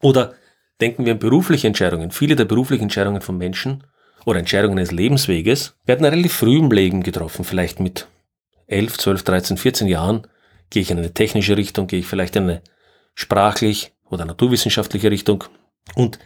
Oder 0.00 0.34
denken 0.80 1.04
wir 1.04 1.12
an 1.12 1.18
berufliche 1.18 1.66
Entscheidungen. 1.66 2.10
Viele 2.10 2.36
der 2.36 2.44
beruflichen 2.44 2.84
Entscheidungen 2.84 3.20
von 3.22 3.36
Menschen 3.38 3.84
oder 4.24 4.38
Entscheidungen 4.38 4.76
des 4.76 4.92
Lebensweges 4.92 5.76
werden 5.84 6.04
relativ 6.04 6.34
früh 6.34 6.58
im 6.58 6.70
Leben 6.70 7.02
getroffen, 7.02 7.44
vielleicht 7.44 7.80
mit 7.80 8.08
11, 8.66 8.98
12, 8.98 9.22
13, 9.22 9.56
14 9.56 9.88
Jahren. 9.88 10.26
Gehe 10.70 10.82
ich 10.82 10.90
in 10.90 10.98
eine 10.98 11.12
technische 11.12 11.56
Richtung, 11.56 11.86
gehe 11.86 12.00
ich 12.00 12.06
vielleicht 12.06 12.36
in 12.36 12.44
eine 12.44 12.62
sprachlich 13.14 13.92
oder 14.08 14.24
naturwissenschaftliche 14.24 15.10
Richtung. 15.10 15.44
Und 15.94 16.18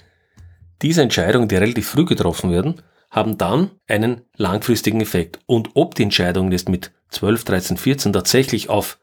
diese 0.83 1.03
Entscheidungen, 1.03 1.49
die 1.49 1.57
relativ 1.57 1.89
früh 1.89 2.05
getroffen 2.05 2.51
werden, 2.51 2.83
haben 3.11 3.39
dann 3.39 3.71
einen 3.87 4.23
langfristigen 4.37 5.01
Effekt. 5.01 5.39
Und 5.47 5.71
ob 5.75 5.95
die 5.95 6.03
Entscheidungen 6.03 6.53
jetzt 6.53 6.69
mit 6.69 6.93
12, 7.11 7.45
13, 7.45 7.77
14 7.77 8.13
tatsächlich 8.13 8.69
auf 8.69 8.99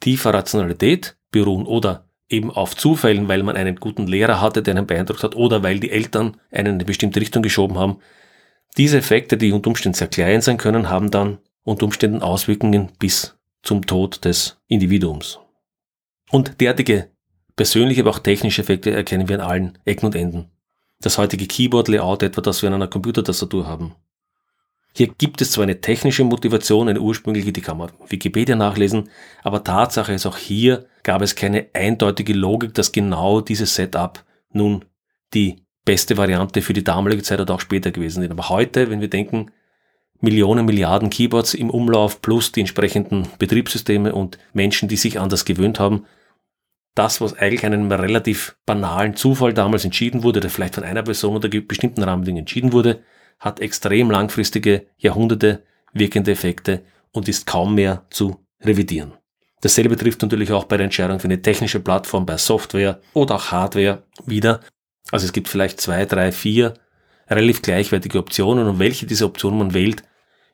tiefer 0.00 0.32
Rationalität 0.32 1.16
beruhen 1.30 1.66
oder 1.66 2.06
eben 2.28 2.50
auf 2.50 2.76
Zufällen, 2.76 3.28
weil 3.28 3.42
man 3.42 3.56
einen 3.56 3.76
guten 3.76 4.06
Lehrer 4.06 4.40
hatte, 4.40 4.62
der 4.62 4.74
einen 4.76 4.86
beeindruckt 4.86 5.22
hat, 5.22 5.36
oder 5.36 5.62
weil 5.62 5.80
die 5.80 5.90
Eltern 5.90 6.36
einen 6.50 6.66
in 6.66 6.74
eine 6.74 6.84
bestimmte 6.84 7.20
Richtung 7.20 7.42
geschoben 7.42 7.78
haben. 7.78 7.98
Diese 8.76 8.98
Effekte, 8.98 9.36
die 9.36 9.52
unter 9.52 9.68
Umständen 9.68 9.96
sehr 9.96 10.08
klein 10.08 10.40
sein 10.40 10.58
können, 10.58 10.90
haben 10.90 11.10
dann 11.10 11.38
unter 11.64 11.84
Umständen 11.84 12.22
Auswirkungen 12.22 12.92
bis 12.98 13.36
zum 13.62 13.86
Tod 13.86 14.24
des 14.24 14.58
Individuums. 14.68 15.40
Und 16.30 16.60
derartige 16.60 17.10
persönliche, 17.56 18.02
aber 18.02 18.10
auch 18.10 18.18
technische 18.20 18.62
Effekte 18.62 18.90
erkennen 18.90 19.28
wir 19.28 19.40
an 19.40 19.50
allen 19.50 19.78
Ecken 19.84 20.06
und 20.06 20.14
Enden. 20.14 20.50
Das 21.00 21.18
heutige 21.18 21.46
Keyboard-Layout 21.46 22.22
etwa, 22.22 22.40
das 22.40 22.62
wir 22.62 22.68
an 22.68 22.74
einer 22.74 22.88
Computertastatur 22.88 23.66
haben. 23.66 23.94
Hier 24.94 25.08
gibt 25.08 25.40
es 25.40 25.52
zwar 25.52 25.64
eine 25.64 25.80
technische 25.80 26.24
Motivation, 26.24 26.88
eine 26.88 27.00
ursprüngliche, 27.00 27.52
die 27.52 27.60
kann 27.60 27.78
man 27.78 27.90
Wikipedia 28.08 28.56
nachlesen, 28.56 29.10
aber 29.44 29.62
Tatsache 29.62 30.12
ist 30.12 30.26
auch 30.26 30.36
hier 30.36 30.86
gab 31.02 31.22
es 31.22 31.36
keine 31.36 31.68
eindeutige 31.72 32.32
Logik, 32.32 32.74
dass 32.74 32.92
genau 32.92 33.40
dieses 33.40 33.74
Setup 33.74 34.24
nun 34.50 34.84
die 35.34 35.62
beste 35.88 36.18
Variante 36.18 36.60
für 36.60 36.74
die 36.74 36.84
damalige 36.84 37.22
Zeit 37.22 37.40
oder 37.40 37.54
auch 37.54 37.60
später 37.60 37.90
gewesen 37.90 38.22
ist. 38.22 38.30
Aber 38.30 38.50
heute, 38.50 38.90
wenn 38.90 39.00
wir 39.00 39.08
denken, 39.08 39.50
Millionen, 40.20 40.66
Milliarden 40.66 41.08
Keyboards 41.08 41.54
im 41.54 41.70
Umlauf 41.70 42.20
plus 42.20 42.52
die 42.52 42.60
entsprechenden 42.60 43.26
Betriebssysteme 43.38 44.14
und 44.14 44.36
Menschen, 44.52 44.90
die 44.90 44.96
sich 44.96 45.18
an 45.18 45.30
das 45.30 45.46
gewöhnt 45.46 45.80
haben, 45.80 46.04
das, 46.94 47.22
was 47.22 47.38
eigentlich 47.38 47.64
einem 47.64 47.90
relativ 47.90 48.58
banalen 48.66 49.16
Zufall 49.16 49.54
damals 49.54 49.86
entschieden 49.86 50.24
wurde, 50.24 50.40
oder 50.40 50.50
vielleicht 50.50 50.74
von 50.74 50.84
einer 50.84 51.02
Person 51.02 51.36
oder 51.36 51.48
bestimmten 51.48 52.02
Rahmenbedingungen 52.02 52.42
entschieden 52.42 52.74
wurde, 52.74 53.02
hat 53.38 53.60
extrem 53.60 54.10
langfristige, 54.10 54.84
Jahrhunderte 54.98 55.62
wirkende 55.94 56.32
Effekte 56.32 56.82
und 57.12 57.30
ist 57.30 57.46
kaum 57.46 57.74
mehr 57.74 58.04
zu 58.10 58.44
revidieren. 58.60 59.14
Dasselbe 59.62 59.96
trifft 59.96 60.20
natürlich 60.20 60.52
auch 60.52 60.64
bei 60.64 60.76
der 60.76 60.84
Entscheidung 60.84 61.18
für 61.18 61.28
eine 61.28 61.40
technische 61.40 61.80
Plattform 61.80 62.26
bei 62.26 62.36
Software 62.36 63.00
oder 63.14 63.36
auch 63.36 63.52
Hardware 63.52 64.02
wieder. 64.26 64.60
Also 65.10 65.26
es 65.26 65.32
gibt 65.32 65.48
vielleicht 65.48 65.80
zwei, 65.80 66.04
drei, 66.04 66.32
vier 66.32 66.74
relativ 67.30 67.62
gleichwertige 67.62 68.18
Optionen 68.18 68.66
und 68.66 68.78
welche 68.78 69.06
dieser 69.06 69.26
Optionen 69.26 69.58
man 69.58 69.74
wählt, 69.74 70.02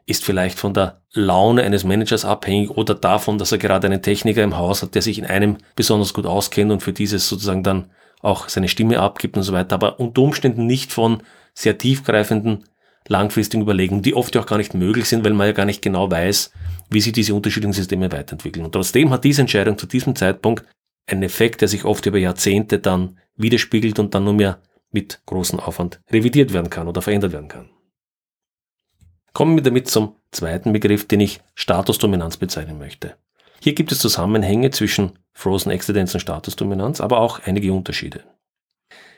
ist 0.06 0.24
vielleicht 0.24 0.58
von 0.58 0.74
der 0.74 1.00
Laune 1.12 1.62
eines 1.62 1.84
Managers 1.84 2.24
abhängig 2.24 2.70
oder 2.70 2.94
davon, 2.94 3.38
dass 3.38 3.52
er 3.52 3.58
gerade 3.58 3.86
einen 3.86 4.02
Techniker 4.02 4.42
im 4.42 4.56
Haus 4.56 4.82
hat, 4.82 4.94
der 4.94 5.02
sich 5.02 5.18
in 5.18 5.24
einem 5.24 5.56
besonders 5.76 6.12
gut 6.12 6.26
auskennt 6.26 6.72
und 6.72 6.82
für 6.82 6.92
dieses 6.92 7.28
sozusagen 7.28 7.62
dann 7.62 7.90
auch 8.20 8.48
seine 8.48 8.68
Stimme 8.68 9.00
abgibt 9.00 9.36
und 9.36 9.42
so 9.42 9.52
weiter, 9.52 9.74
aber 9.74 10.00
unter 10.00 10.22
Umständen 10.22 10.66
nicht 10.66 10.92
von 10.92 11.22
sehr 11.54 11.78
tiefgreifenden 11.78 12.64
langfristigen 13.06 13.62
Überlegungen, 13.62 14.02
die 14.02 14.14
oft 14.14 14.34
ja 14.34 14.40
auch 14.40 14.46
gar 14.46 14.56
nicht 14.56 14.74
möglich 14.74 15.06
sind, 15.08 15.24
weil 15.24 15.34
man 15.34 15.46
ja 15.46 15.52
gar 15.52 15.66
nicht 15.66 15.82
genau 15.82 16.10
weiß, 16.10 16.50
wie 16.90 17.00
sich 17.00 17.12
diese 17.12 17.34
unterschiedlichen 17.34 17.74
Systeme 17.74 18.10
weiterentwickeln. 18.10 18.64
Und 18.64 18.72
trotzdem 18.72 19.10
hat 19.10 19.24
diese 19.24 19.42
Entscheidung 19.42 19.76
zu 19.76 19.86
diesem 19.86 20.16
Zeitpunkt 20.16 20.64
einen 21.06 21.22
Effekt, 21.22 21.60
der 21.60 21.68
sich 21.68 21.84
oft 21.84 22.06
über 22.06 22.18
Jahrzehnte 22.18 22.78
dann 22.78 23.18
widerspiegelt 23.36 23.98
und 23.98 24.14
dann 24.14 24.24
nur 24.24 24.34
mehr 24.34 24.60
mit 24.90 25.20
großem 25.26 25.60
Aufwand 25.60 26.00
revidiert 26.10 26.52
werden 26.52 26.70
kann 26.70 26.88
oder 26.88 27.02
verändert 27.02 27.32
werden 27.32 27.48
kann. 27.48 27.70
Kommen 29.32 29.56
wir 29.56 29.62
damit 29.62 29.88
zum 29.88 30.14
zweiten 30.30 30.72
Begriff, 30.72 31.06
den 31.08 31.20
ich 31.20 31.40
Statusdominanz 31.54 32.36
bezeichnen 32.36 32.78
möchte. 32.78 33.16
Hier 33.60 33.74
gibt 33.74 33.90
es 33.90 33.98
Zusammenhänge 33.98 34.70
zwischen 34.70 35.18
Frozen 35.32 35.72
Exzidenz 35.72 36.14
und 36.14 36.20
Statusdominanz, 36.20 37.00
aber 37.00 37.18
auch 37.18 37.40
einige 37.44 37.72
Unterschiede. 37.72 38.22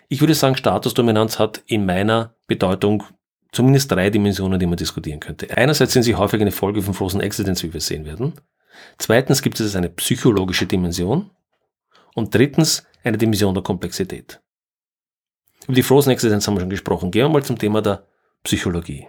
Ich 0.09 0.21
würde 0.21 0.35
sagen, 0.35 0.57
Statusdominanz 0.57 1.38
hat 1.38 1.62
in 1.66 1.85
meiner 1.85 2.35
Bedeutung 2.47 3.02
zumindest 3.52 3.90
drei 3.90 4.09
Dimensionen, 4.09 4.59
die 4.59 4.66
man 4.66 4.76
diskutieren 4.76 5.21
könnte. 5.21 5.55
Einerseits 5.57 5.93
sind 5.93 6.05
sie 6.05 6.14
häufig 6.14 6.40
eine 6.40 6.52
Folge 6.52 6.81
von 6.81 6.95
Frozen 6.95 7.21
Accidents, 7.21 7.62
wie 7.62 7.73
wir 7.73 7.81
sehen 7.81 8.05
werden. 8.05 8.35
Zweitens 8.99 9.43
gibt 9.43 9.59
es 9.61 9.75
eine 9.75 9.88
psychologische 9.88 10.66
Dimension. 10.66 11.31
Und 12.17 12.35
drittens 12.35 12.83
eine 13.05 13.19
Dimension 13.19 13.53
der 13.53 13.63
Komplexität. 13.63 14.41
Über 15.67 15.75
die 15.75 15.83
Frozen 15.83 16.11
Accidents 16.11 16.47
haben 16.47 16.55
wir 16.55 16.61
schon 16.61 16.71
gesprochen. 16.71 17.11
Gehen 17.11 17.27
wir 17.27 17.29
mal 17.29 17.45
zum 17.45 17.59
Thema 17.59 17.83
der 17.83 18.07
Psychologie. 18.43 19.07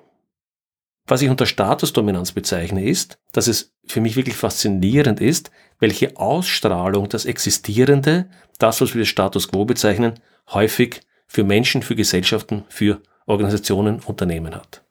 Was 1.05 1.21
ich 1.21 1.29
unter 1.29 1.45
Statusdominanz 1.45 2.33
bezeichne, 2.33 2.83
ist, 2.83 3.17
dass 3.31 3.47
es 3.47 3.73
für 3.85 4.01
mich 4.01 4.17
wirklich 4.17 4.35
faszinierend 4.35 5.21
ist, 5.21 5.51
welche 5.79 6.17
Ausstrahlung 6.17 7.07
das 7.07 7.23
Existierende, 7.23 8.29
das, 8.59 8.81
was 8.81 8.93
wir 8.93 9.05
Status 9.05 9.47
quo 9.47 9.63
bezeichnen, 9.63 10.15
häufig 10.49 10.99
für 11.27 11.45
Menschen, 11.45 11.83
für 11.83 11.95
Gesellschaften, 11.95 12.65
für 12.67 13.01
Organisationen, 13.25 14.01
Unternehmen 14.01 14.53
hat. 14.53 14.83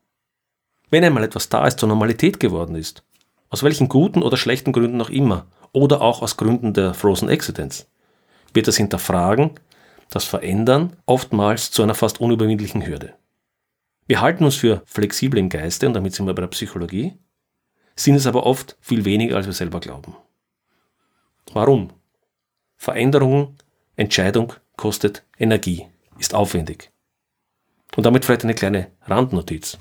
Wenn 0.89 1.05
einmal 1.05 1.25
etwas 1.25 1.51
da 1.51 1.67
ist, 1.67 1.81
zur 1.81 1.91
Normalität 1.91 2.41
geworden 2.41 2.77
ist, 2.77 3.05
aus 3.51 3.63
welchen 3.63 3.91
guten 3.91 4.23
oder 4.23 4.39
schlechten 4.39 4.73
Gründen 4.73 5.03
auch 5.03 5.11
immer, 5.11 5.47
oder 5.73 6.01
auch 6.01 6.23
aus 6.23 6.39
Gründen 6.39 6.73
der 6.73 6.95
Frozen 6.95 7.29
Accidents, 7.29 7.87
wird 8.57 8.67
das 8.67 8.77
Hinterfragen, 8.77 9.53
das 10.11 10.25
Verändern 10.25 10.97
oftmals 11.07 11.71
zu 11.71 11.83
einer 11.83 11.95
fast 11.95 12.21
unüberwindlichen 12.21 12.85
Hürde. 12.85 13.15
Wir 14.09 14.21
halten 14.21 14.45
uns 14.45 14.57
für 14.57 14.83
flexibel 14.87 15.39
im 15.39 15.49
Geiste, 15.49 15.87
und 15.87 15.95
damit 15.95 16.15
sind 16.15 16.27
wir 16.27 16.35
bei 16.35 16.43
der 16.43 16.49
Psychologie, 16.49 17.13
sind 17.95 18.15
es 18.17 18.27
aber 18.27 18.45
oft 18.45 18.77
viel 18.81 19.05
weniger, 19.05 19.37
als 19.37 19.47
wir 19.47 19.53
selber 19.53 19.81
glauben. 19.81 20.17
Warum? 21.53 21.91
Veränderung, 22.77 23.57
Entscheidung 23.97 24.53
kostet 24.77 25.25
Energie, 25.39 25.87
ist 26.19 26.35
aufwendig. 26.35 26.91
Und 27.97 28.05
damit 28.05 28.25
vielleicht 28.25 28.45
eine 28.45 28.55
kleine 28.55 28.89
Randnotiz. 29.07 29.79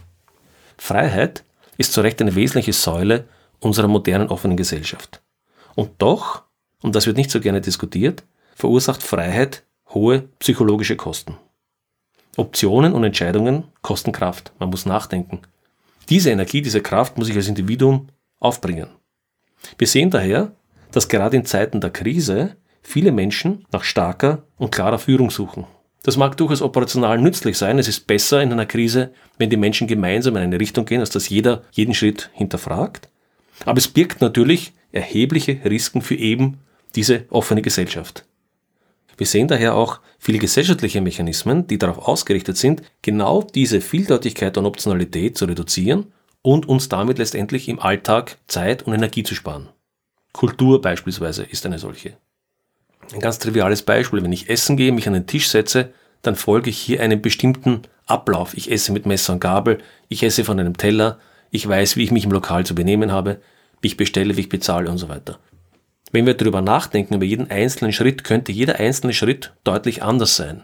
Freiheit 0.78 1.44
ist 1.78 1.94
zu 1.94 2.02
Recht 2.02 2.22
eine 2.22 2.36
wesentliche 2.36 2.74
Säule 2.74 3.28
unserer 3.60 3.88
modernen 3.88 4.30
offenen 4.30 4.58
Gesellschaft. 4.58 5.22
Und 5.76 5.92
doch, 6.02 6.44
und 6.82 6.96
das 6.96 7.06
wird 7.06 7.18
nicht 7.18 7.32
so 7.32 7.40
gerne 7.40 7.62
diskutiert, 7.62 8.24
verursacht 8.56 9.04
Freiheit 9.04 9.64
hohe 9.94 10.24
psychologische 10.40 10.96
Kosten. 10.96 11.38
Optionen 12.38 12.94
und 12.94 13.04
Entscheidungen 13.04 13.66
kosten 13.82 14.12
Kraft. 14.12 14.52
Man 14.60 14.70
muss 14.70 14.86
nachdenken. 14.86 15.42
Diese 16.10 16.32
Energie, 16.32 16.62
diese 16.62 16.82
Kraft 16.82 17.18
muss 17.18 17.30
ich 17.30 17.36
als 17.36 17.48
Individuum 17.48 18.08
aufbringen. 18.40 18.88
Wir 19.78 19.88
sehen 19.88 20.10
daher, 20.10 20.52
dass 20.92 21.08
gerade 21.08 21.38
in 21.38 21.46
Zeiten 21.46 21.82
der 21.82 21.90
Krise 21.92 22.56
viele 22.82 23.12
Menschen 23.12 23.66
nach 23.72 23.84
starker 23.84 24.44
und 24.58 24.72
klarer 24.72 25.00
Führung 25.00 25.32
suchen. 25.32 25.66
Das 26.04 26.18
mag 26.18 26.38
durchaus 26.38 26.62
operational 26.62 27.20
nützlich 27.20 27.58
sein. 27.58 27.80
Es 27.80 27.88
ist 27.88 28.06
besser 28.06 28.44
in 28.44 28.52
einer 28.52 28.68
Krise, 28.68 29.12
wenn 29.40 29.50
die 29.50 29.58
Menschen 29.58 29.88
gemeinsam 29.88 30.36
in 30.36 30.44
eine 30.44 30.60
Richtung 30.60 30.86
gehen, 30.86 31.00
als 31.00 31.10
dass 31.10 31.30
jeder 31.30 31.64
jeden 31.72 31.96
Schritt 31.96 32.30
hinterfragt. 32.34 33.10
Aber 33.66 33.80
es 33.80 33.88
birgt 33.88 34.22
natürlich 34.22 34.74
erhebliche 34.92 35.60
Risiken 35.66 36.02
für 36.02 36.16
eben 36.16 36.60
diese 36.96 37.26
offene 37.30 37.64
Gesellschaft. 37.64 38.26
Wir 39.18 39.28
sehen 39.28 39.48
daher 39.48 39.76
auch 39.76 40.00
viele 40.20 40.40
gesellschaftliche 40.40 41.02
Mechanismen, 41.02 41.68
die 41.68 41.78
darauf 41.78 42.00
ausgerichtet 42.08 42.58
sind, 42.58 42.82
genau 43.02 43.44
diese 43.44 43.82
Vieldeutigkeit 43.82 44.58
und 44.58 44.66
Optionalität 44.66 45.38
zu 45.38 45.46
reduzieren 45.46 46.12
und 46.42 46.68
uns 46.68 46.90
damit 46.90 47.18
letztendlich 47.18 47.70
im 47.70 47.80
Alltag 47.80 48.38
Zeit 48.48 48.84
und 48.84 48.94
Energie 48.94 49.24
zu 49.24 49.36
sparen. 49.36 49.70
Kultur 50.34 50.82
beispielsweise 50.82 51.44
ist 51.44 51.66
eine 51.66 51.80
solche. 51.80 52.18
Ein 53.14 53.20
ganz 53.20 53.40
triviales 53.40 53.84
Beispiel, 53.84 54.24
wenn 54.24 54.34
ich 54.34 54.50
essen 54.50 54.78
gehe, 54.78 54.92
mich 54.92 55.08
an 55.08 55.14
den 55.14 55.28
Tisch 55.28 55.50
setze, 55.50 55.94
dann 56.22 56.36
folge 56.36 56.70
ich 56.70 56.78
hier 56.78 57.02
einem 57.02 57.22
bestimmten 57.22 57.84
Ablauf. 58.06 58.56
Ich 58.56 58.72
esse 58.72 58.92
mit 58.92 59.06
Messer 59.06 59.34
und 59.34 59.40
Gabel, 59.40 59.78
ich 60.10 60.24
esse 60.24 60.44
von 60.44 60.60
einem 60.60 60.76
Teller, 60.76 61.20
ich 61.52 61.68
weiß, 61.68 61.96
wie 61.96 62.04
ich 62.04 62.12
mich 62.12 62.26
im 62.26 62.32
Lokal 62.32 62.66
zu 62.66 62.76
benehmen 62.76 63.12
habe, 63.12 63.40
wie 63.82 63.88
ich 63.88 63.98
bestelle, 63.98 64.36
wie 64.36 64.42
ich 64.42 64.50
bezahle 64.50 64.90
und 64.90 64.98
so 64.98 65.08
weiter. 65.08 65.40
Wenn 66.16 66.26
wir 66.26 66.34
darüber 66.36 66.62
nachdenken, 66.62 67.16
über 67.16 67.26
jeden 67.26 67.52
einzelnen 67.52 67.92
Schritt, 67.92 68.24
könnte 68.24 68.54
jeder 68.54 68.80
einzelne 68.80 69.12
Schritt 69.12 69.54
deutlich 69.66 70.02
anders 70.02 70.38
sein. 70.38 70.64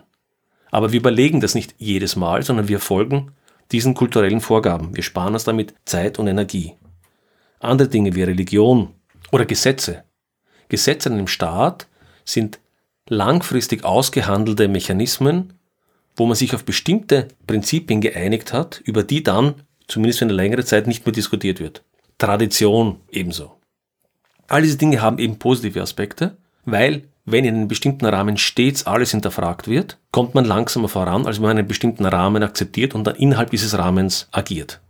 Aber 0.69 0.93
wir 0.93 1.01
überlegen 1.01 1.41
das 1.41 1.55
nicht 1.55 1.75
jedes 1.77 2.15
Mal, 2.15 2.41
sondern 2.41 2.69
wir 2.69 2.79
folgen 2.79 3.33
diesen 3.73 3.93
kulturellen 3.93 4.39
Vorgaben. 4.39 4.95
Wir 4.95 5.03
sparen 5.03 5.33
uns 5.33 5.43
damit 5.43 5.73
Zeit 5.83 6.19
und 6.19 6.27
Energie. 6.27 6.75
Andere 7.59 7.89
Dinge 7.89 8.15
wie 8.15 8.23
Religion 8.23 8.93
oder 9.33 9.45
Gesetze. 9.45 10.05
Gesetze 10.69 11.09
in 11.09 11.15
einem 11.15 11.27
Staat 11.27 11.89
sind 12.23 12.61
langfristig 13.09 13.83
ausgehandelte 13.83 14.69
Mechanismen, 14.69 15.55
wo 16.15 16.27
man 16.27 16.35
sich 16.35 16.55
auf 16.55 16.63
bestimmte 16.63 17.27
Prinzipien 17.45 17.99
geeinigt 17.99 18.53
hat, 18.53 18.79
über 18.85 19.03
die 19.03 19.21
dann, 19.21 19.55
zumindest 19.89 20.19
für 20.19 20.25
eine 20.25 20.33
längere 20.33 20.63
Zeit, 20.63 20.87
nicht 20.87 21.05
mehr 21.05 21.11
diskutiert 21.11 21.59
wird. 21.59 21.83
Tradition 22.19 23.01
ebenso. 23.11 23.60
All 24.51 24.63
diese 24.63 24.75
Dinge 24.75 25.01
haben 25.01 25.17
eben 25.17 25.39
positive 25.39 25.81
Aspekte, 25.81 26.35
weil 26.65 27.07
wenn 27.23 27.45
in 27.45 27.55
einem 27.55 27.67
bestimmten 27.69 28.05
Rahmen 28.05 28.35
stets 28.35 28.85
alles 28.85 29.11
hinterfragt 29.11 29.69
wird, 29.69 29.97
kommt 30.11 30.35
man 30.35 30.43
langsamer 30.43 30.89
voran, 30.89 31.25
als 31.25 31.37
wenn 31.37 31.43
man 31.43 31.57
einen 31.57 31.69
bestimmten 31.69 32.05
Rahmen 32.05 32.43
akzeptiert 32.43 32.93
und 32.93 33.05
dann 33.05 33.15
innerhalb 33.15 33.51
dieses 33.51 33.77
Rahmens 33.77 34.27
agiert. 34.33 34.81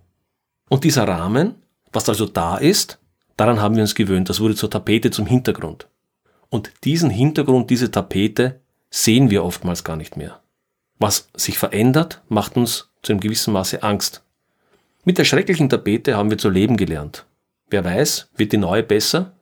Und 0.67 0.83
dieser 0.83 1.07
Rahmen, 1.07 1.53
was 1.93 2.09
also 2.09 2.25
da 2.25 2.57
ist, 2.57 2.97
daran 3.37 3.61
haben 3.61 3.75
wir 3.75 3.83
uns 3.83 3.93
gewöhnt, 3.93 4.29
das 4.29 4.39
wurde 4.39 4.55
zur 4.55 4.71
Tapete 4.71 5.11
zum 5.11 5.27
Hintergrund. 5.27 5.87
Und 6.49 6.71
diesen 6.83 7.11
Hintergrund, 7.11 7.69
diese 7.69 7.91
Tapete 7.91 8.61
sehen 8.89 9.29
wir 9.29 9.43
oftmals 9.43 9.83
gar 9.83 9.95
nicht 9.95 10.17
mehr. 10.17 10.39
Was 10.97 11.29
sich 11.35 11.59
verändert, 11.59 12.23
macht 12.29 12.57
uns 12.57 12.89
zu 13.03 13.13
einem 13.13 13.19
gewissen 13.19 13.53
Maße 13.53 13.83
Angst. 13.83 14.23
Mit 15.05 15.19
der 15.19 15.25
schrecklichen 15.25 15.69
Tapete 15.69 16.17
haben 16.17 16.31
wir 16.31 16.39
zu 16.39 16.49
leben 16.49 16.77
gelernt. 16.77 17.27
Wer 17.69 17.85
weiß, 17.85 18.31
wird 18.35 18.53
die 18.53 18.57
neue 18.57 18.81
besser? 18.81 19.33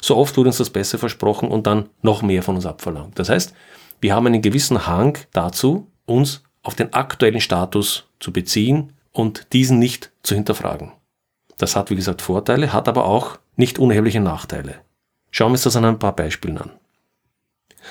So 0.00 0.16
oft 0.16 0.36
wurde 0.36 0.48
uns 0.48 0.58
das 0.58 0.70
besser 0.70 0.98
versprochen 0.98 1.50
und 1.50 1.66
dann 1.66 1.88
noch 2.02 2.22
mehr 2.22 2.42
von 2.42 2.56
uns 2.56 2.66
abverlangt. 2.66 3.18
Das 3.18 3.28
heißt, 3.28 3.54
wir 4.00 4.14
haben 4.14 4.26
einen 4.26 4.42
gewissen 4.42 4.86
Hang 4.86 5.18
dazu, 5.32 5.86
uns 6.04 6.42
auf 6.62 6.74
den 6.74 6.92
aktuellen 6.92 7.40
Status 7.40 8.04
zu 8.20 8.32
beziehen 8.32 8.92
und 9.12 9.52
diesen 9.52 9.78
nicht 9.78 10.12
zu 10.22 10.34
hinterfragen. 10.34 10.92
Das 11.58 11.76
hat, 11.76 11.90
wie 11.90 11.96
gesagt, 11.96 12.22
Vorteile, 12.22 12.72
hat 12.72 12.88
aber 12.88 13.06
auch 13.06 13.38
nicht 13.56 13.78
unerhebliche 13.78 14.20
Nachteile. 14.20 14.76
Schauen 15.30 15.48
wir 15.48 15.52
uns 15.52 15.62
das 15.62 15.76
an 15.76 15.84
ein 15.84 15.98
paar 15.98 16.14
Beispielen 16.14 16.58
an. 16.58 16.70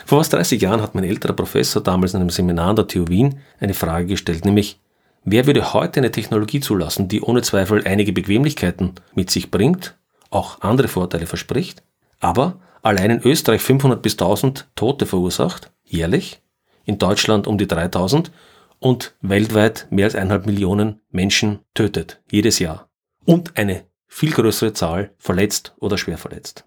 Vor 0.05 0.19
fast 0.19 0.33
30 0.33 0.61
Jahren 0.61 0.81
hat 0.81 0.93
mein 0.93 1.03
älterer 1.03 1.33
Professor 1.33 1.81
damals 1.81 2.13
in 2.13 2.21
einem 2.21 2.29
Seminar 2.29 2.69
an 2.69 2.75
der 2.75 2.87
TU 2.87 3.07
Wien 3.07 3.39
eine 3.59 3.73
Frage 3.73 4.07
gestellt, 4.07 4.45
nämlich, 4.45 4.79
wer 5.23 5.47
würde 5.47 5.73
heute 5.73 5.99
eine 5.99 6.11
Technologie 6.11 6.59
zulassen, 6.59 7.07
die 7.07 7.21
ohne 7.21 7.41
Zweifel 7.41 7.87
einige 7.87 8.11
Bequemlichkeiten 8.11 8.93
mit 9.15 9.31
sich 9.31 9.51
bringt, 9.51 9.95
auch 10.29 10.61
andere 10.61 10.89
Vorteile 10.89 11.27
verspricht, 11.27 11.81
aber 12.25 12.59
allein 12.81 13.11
in 13.11 13.21
Österreich 13.21 13.61
500 13.61 14.01
bis 14.01 14.13
1000 14.13 14.67
Tote 14.73 15.05
verursacht, 15.05 15.71
jährlich, 15.83 16.41
in 16.83 16.97
Deutschland 16.97 17.45
um 17.45 17.59
die 17.59 17.67
3000 17.67 18.31
und 18.79 19.13
weltweit 19.21 19.85
mehr 19.91 20.05
als 20.05 20.15
eineinhalb 20.15 20.47
Millionen 20.47 21.01
Menschen 21.11 21.59
tötet, 21.75 22.23
jedes 22.31 22.57
Jahr. 22.57 22.89
Und 23.25 23.57
eine 23.57 23.85
viel 24.07 24.31
größere 24.31 24.73
Zahl 24.73 25.13
verletzt 25.19 25.75
oder 25.79 25.99
schwer 25.99 26.17
verletzt. 26.17 26.65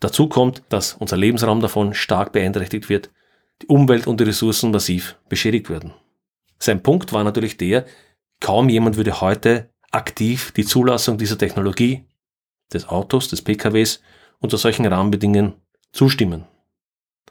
Dazu 0.00 0.28
kommt, 0.28 0.64
dass 0.70 0.94
unser 0.94 1.16
Lebensraum 1.16 1.60
davon 1.60 1.94
stark 1.94 2.32
beeinträchtigt 2.32 2.88
wird, 2.88 3.10
die 3.62 3.66
Umwelt 3.68 4.08
und 4.08 4.18
die 4.18 4.24
Ressourcen 4.24 4.72
massiv 4.72 5.16
beschädigt 5.28 5.70
werden. 5.70 5.94
Sein 6.58 6.82
Punkt 6.82 7.12
war 7.12 7.22
natürlich 7.22 7.56
der, 7.58 7.86
kaum 8.40 8.68
jemand 8.68 8.96
würde 8.96 9.20
heute 9.20 9.70
aktiv 9.92 10.50
die 10.50 10.64
Zulassung 10.64 11.16
dieser 11.16 11.38
Technologie, 11.38 12.06
des 12.72 12.88
Autos, 12.88 13.28
des 13.28 13.42
PKWs 13.42 14.00
unter 14.40 14.58
solchen 14.58 14.86
Rahmenbedingungen 14.86 15.54
zustimmen. 15.92 16.44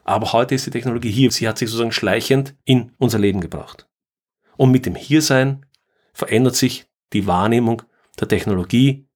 Aber 0.04 0.32
heute 0.32 0.54
ist 0.54 0.66
die 0.66 0.70
Technologie 0.70 1.10
hier. 1.10 1.30
Sie 1.30 1.48
hat 1.48 1.58
sich 1.58 1.68
sozusagen 1.68 1.92
schleichend 1.92 2.54
in 2.64 2.92
unser 2.98 3.18
Leben 3.18 3.40
gebracht. 3.40 3.88
Und 4.56 4.70
mit 4.70 4.86
dem 4.86 4.94
Hiersein 4.94 5.64
verändert 6.12 6.56
sich 6.56 6.86
die 7.12 7.26
Wahrnehmung 7.26 7.82
der 8.20 8.28
Technologie, 8.28 9.06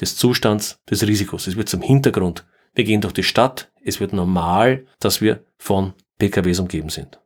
des 0.00 0.16
Zustands, 0.16 0.80
des 0.90 1.06
Risikos. 1.06 1.46
Es 1.46 1.56
wird 1.56 1.68
zum 1.68 1.82
Hintergrund. 1.82 2.46
Wir 2.74 2.84
gehen 2.84 3.00
durch 3.00 3.14
die 3.14 3.22
Stadt. 3.22 3.72
Es 3.82 4.00
wird 4.00 4.12
normal, 4.12 4.86
dass 5.00 5.20
wir 5.20 5.44
von 5.58 5.94
PKWs 6.18 6.60
umgeben 6.60 6.90
sind. 6.90 7.20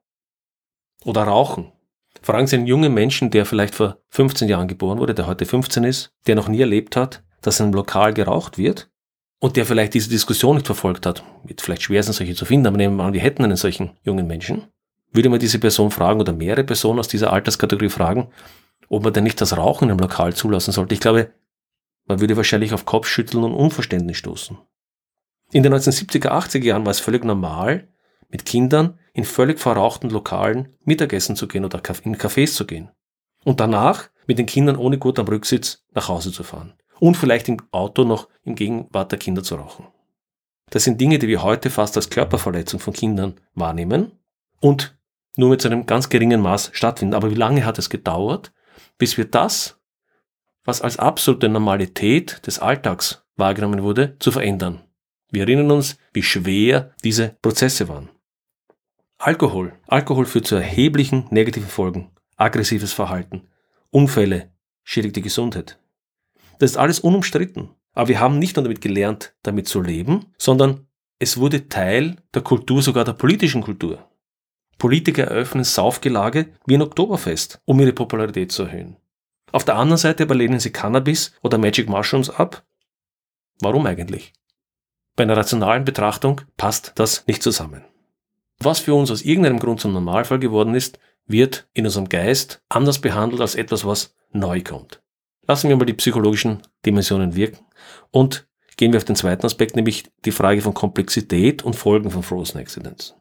Oder 1.05 1.23
Rauchen. 1.23 1.73
Fragen 2.23 2.47
Sie 2.47 2.57
einen 2.57 2.67
jungen 2.67 2.93
Menschen, 2.93 3.31
der 3.31 3.47
vielleicht 3.47 3.75
vor 3.75 3.99
15 4.11 4.49
Jahren 4.49 4.69
geboren 4.69 4.99
wurde, 4.99 5.15
der 5.15 5.27
heute 5.27 5.47
15 5.47 5.85
ist, 5.85 6.13
der 6.27 6.35
noch 6.35 6.49
nie 6.49 6.61
erlebt 6.61 6.97
hat, 6.97 7.23
dass 7.41 7.61
in 7.61 7.67
einem 7.67 7.75
Lokal 7.75 8.13
geraucht 8.13 8.59
wird 8.59 8.90
und 9.41 9.57
der 9.57 9.67
vielleicht 9.67 9.95
diese 9.95 10.11
Diskussion 10.11 10.57
nicht 10.57 10.67
verfolgt 10.67 11.07
hat, 11.07 11.25
wird 11.45 11.61
vielleicht 11.61 11.83
schwer 11.83 12.03
sein, 12.03 12.13
solche 12.13 12.35
zu 12.35 12.45
finden, 12.45 12.67
aber 12.67 12.77
nehmen 12.77 12.97
wir 12.97 13.05
an, 13.05 13.15
wir 13.15 13.21
hätten 13.21 13.43
einen 13.43 13.57
solchen 13.57 13.93
jungen 14.05 14.27
Menschen, 14.27 14.69
würde 15.13 15.31
man 15.31 15.41
diese 15.41 15.59
Person 15.59 15.91
fragen 15.91 16.21
oder 16.21 16.33
mehrere 16.33 16.63
Personen 16.63 17.01
aus 17.01 17.09
dieser 17.09 17.33
Alterskategorie 17.33 17.89
fragen, 17.89 18.29
ob 18.89 19.03
man 19.03 19.13
denn 19.13 19.25
nicht 19.25 19.41
das 19.41 19.57
Rauchen 19.57 19.89
im 19.89 19.99
Lokal 19.99 20.35
zulassen 20.35 20.73
sollte. 20.73 20.95
Ich 20.95 21.01
glaube, 21.01 21.33
man 22.07 22.21
würde 22.21 22.37
wahrscheinlich 22.37 22.75
auf 22.75 22.85
Kopfschütteln 22.85 23.43
und 23.43 23.55
Unverständnis 23.55 24.19
stoßen. 24.19 24.59
In 25.53 25.63
den 25.63 25.75
1970er, 25.75 26.29
80er 26.29 26.65
Jahren 26.65 26.85
war 26.85 26.91
es 26.91 27.01
völlig 27.01 27.25
normal, 27.25 27.89
mit 28.29 28.45
Kindern 28.45 28.99
in 29.15 29.25
völlig 29.25 29.59
verrauchten 29.59 30.11
Lokalen 30.11 30.77
Mittagessen 30.85 31.35
zu 31.35 31.49
gehen 31.49 31.65
oder 31.65 31.83
in 32.05 32.17
Cafés 32.17 32.55
zu 32.55 32.67
gehen. 32.67 32.91
Und 33.45 33.59
danach 33.59 34.11
mit 34.27 34.39
den 34.39 34.47
Kindern 34.47 34.77
ohne 34.77 34.99
Gurt 34.99 35.19
am 35.19 35.27
Rücksitz 35.27 35.85
nach 35.93 36.09
Hause 36.09 36.31
zu 36.31 36.45
fahren 36.45 36.75
und 37.01 37.17
vielleicht 37.17 37.49
im 37.49 37.57
Auto 37.73 38.05
noch 38.05 38.29
im 38.45 38.55
Gegenwart 38.55 39.11
der 39.11 39.19
Kinder 39.19 39.43
zu 39.43 39.57
rauchen. 39.57 39.87
Das 40.71 40.85
sind 40.85 41.01
Dinge, 41.01 41.19
die 41.19 41.27
wir 41.27 41.43
heute 41.43 41.69
fast 41.69 41.97
als 41.97 42.11
Körperverletzung 42.11 42.79
von 42.79 42.93
Kindern 42.93 43.35
wahrnehmen 43.55 44.13
und 44.61 44.97
nur 45.37 45.51
mit 45.51 45.61
so 45.61 45.69
einem 45.69 45.87
ganz 45.87 46.09
geringen 46.09 46.41
Maß 46.41 46.71
stattfinden. 46.73 47.15
Aber 47.15 47.31
wie 47.31 47.37
lange 47.37 47.65
hat 47.65 47.79
es 47.79 47.91
gedauert, 47.91 48.53
bis 48.99 49.17
wir 49.17 49.25
das, 49.25 49.81
was 50.65 50.81
als 50.83 50.99
absolute 50.99 51.49
Normalität 51.49 52.47
des 52.47 52.61
Alltags 52.61 53.25
wahrgenommen 53.37 53.83
wurde, 53.83 54.17
zu 54.21 54.31
verändern? 54.31 54.83
Wir 55.31 55.43
erinnern 55.43 55.71
uns, 55.71 55.97
wie 56.13 56.23
schwer 56.23 56.95
diese 57.03 57.37
Prozesse 57.43 57.89
waren. 57.89 58.11
Alkohol. 59.19 59.73
Alkohol 59.87 60.27
führt 60.27 60.47
zu 60.47 60.57
erheblichen 60.57 61.27
negativen 61.31 61.69
Folgen. 61.69 62.11
Aggressives 62.37 62.93
Verhalten, 62.93 63.49
Unfälle, 63.91 64.51
schädigt 64.83 65.17
die 65.17 65.23
Gesundheit. 65.23 65.80
Das 66.61 66.73
ist 66.73 66.77
alles 66.77 67.01
unumstritten. 67.01 67.71
Aber 67.93 68.09
wir 68.09 68.21
haben 68.21 68.39
nicht 68.39 68.55
nur 68.55 68.63
damit 68.63 68.81
gelernt, 68.81 69.35
damit 69.43 69.67
zu 69.67 69.81
leben, 69.81 70.27
sondern 70.39 70.87
es 71.19 71.39
wurde 71.39 71.69
Teil 71.69 72.17
der 72.35 72.43
Kultur, 72.43 72.83
sogar 72.83 73.05
der 73.05 73.15
politischen 73.15 73.63
Kultur. 73.63 74.07
Politiker 74.79 75.25
eröffnen 75.25 75.65
Saufgelage 75.65 76.49
wie 76.67 76.75
ein 76.75 76.83
Oktoberfest, 76.83 77.61
um 77.65 77.81
ihre 77.81 77.93
Popularität 77.93 78.53
zu 78.53 78.65
erhöhen. 78.65 78.97
Auf 79.53 79.65
der 79.65 79.77
anderen 79.77 79.99
Seite 79.99 80.23
aber 80.23 80.35
lehnen 80.35 80.61
sie 80.61 80.71
Cannabis 80.71 81.33
oder 81.43 81.59
Magic 81.59 81.89
Mushrooms 81.89 82.31
ab. 82.31 82.63
Warum 83.61 83.87
eigentlich? 83.87 84.33
Bei 85.17 85.25
einer 85.25 85.37
rationalen 85.37 85.85
Betrachtung 85.85 86.43
passt 86.57 86.93
das 86.97 87.27
nicht 87.27 87.43
zusammen. 87.43 87.85
Was 88.59 88.81
für 88.81 88.95
uns 88.95 89.11
aus 89.11 89.23
irgendeinem 89.23 89.59
Grund 89.59 89.81
zum 89.81 89.93
Normalfall 89.93 90.39
geworden 90.39 90.75
ist, 90.75 90.99
wird 91.27 91.69
in 91.73 91.87
unserem 91.87 92.09
Geist 92.09 92.63
anders 92.69 93.01
behandelt 93.01 93.41
als 93.41 93.55
etwas, 93.55 93.85
was 93.87 94.15
neu 94.33 94.63
kommt. 94.63 95.03
Lassen 95.47 95.69
wir 95.69 95.77
mal 95.77 95.85
die 95.85 95.95
psychologischen 95.95 96.63
Dimensionen 96.85 97.35
wirken 97.35 97.65
und 98.11 98.47
gehen 98.77 98.93
wir 98.93 98.99
auf 98.99 99.05
den 99.05 99.17
zweiten 99.17 99.45
Aspekt, 99.47 99.77
nämlich 99.77 100.05
die 100.25 100.33
Frage 100.33 100.63
von 100.63 100.75
Komplexität 100.75 101.63
und 101.63 101.77
Folgen 101.77 102.11
von 102.11 102.23
Frozen 102.23 102.59
Accidents. 102.59 103.15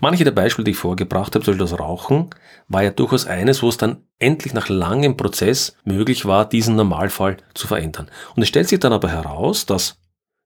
Manche 0.00 0.24
der 0.24 0.32
Beispiele, 0.32 0.64
die 0.64 0.72
ich 0.72 0.76
vorgebracht 0.76 1.34
habe, 1.34 1.44
zum 1.44 1.52
Beispiel 1.52 1.66
das 1.66 1.78
Rauchen, 1.78 2.30
war 2.68 2.82
ja 2.82 2.90
durchaus 2.90 3.26
eines, 3.26 3.62
wo 3.62 3.68
es 3.68 3.76
dann 3.76 4.04
endlich 4.18 4.52
nach 4.52 4.68
langem 4.68 5.16
Prozess 5.16 5.76
möglich 5.84 6.24
war, 6.24 6.48
diesen 6.48 6.76
Normalfall 6.76 7.36
zu 7.54 7.66
verändern. 7.66 8.10
Und 8.34 8.42
es 8.42 8.48
stellt 8.48 8.68
sich 8.68 8.80
dann 8.80 8.92
aber 8.92 9.08
heraus, 9.08 9.66
dass 9.66 10.00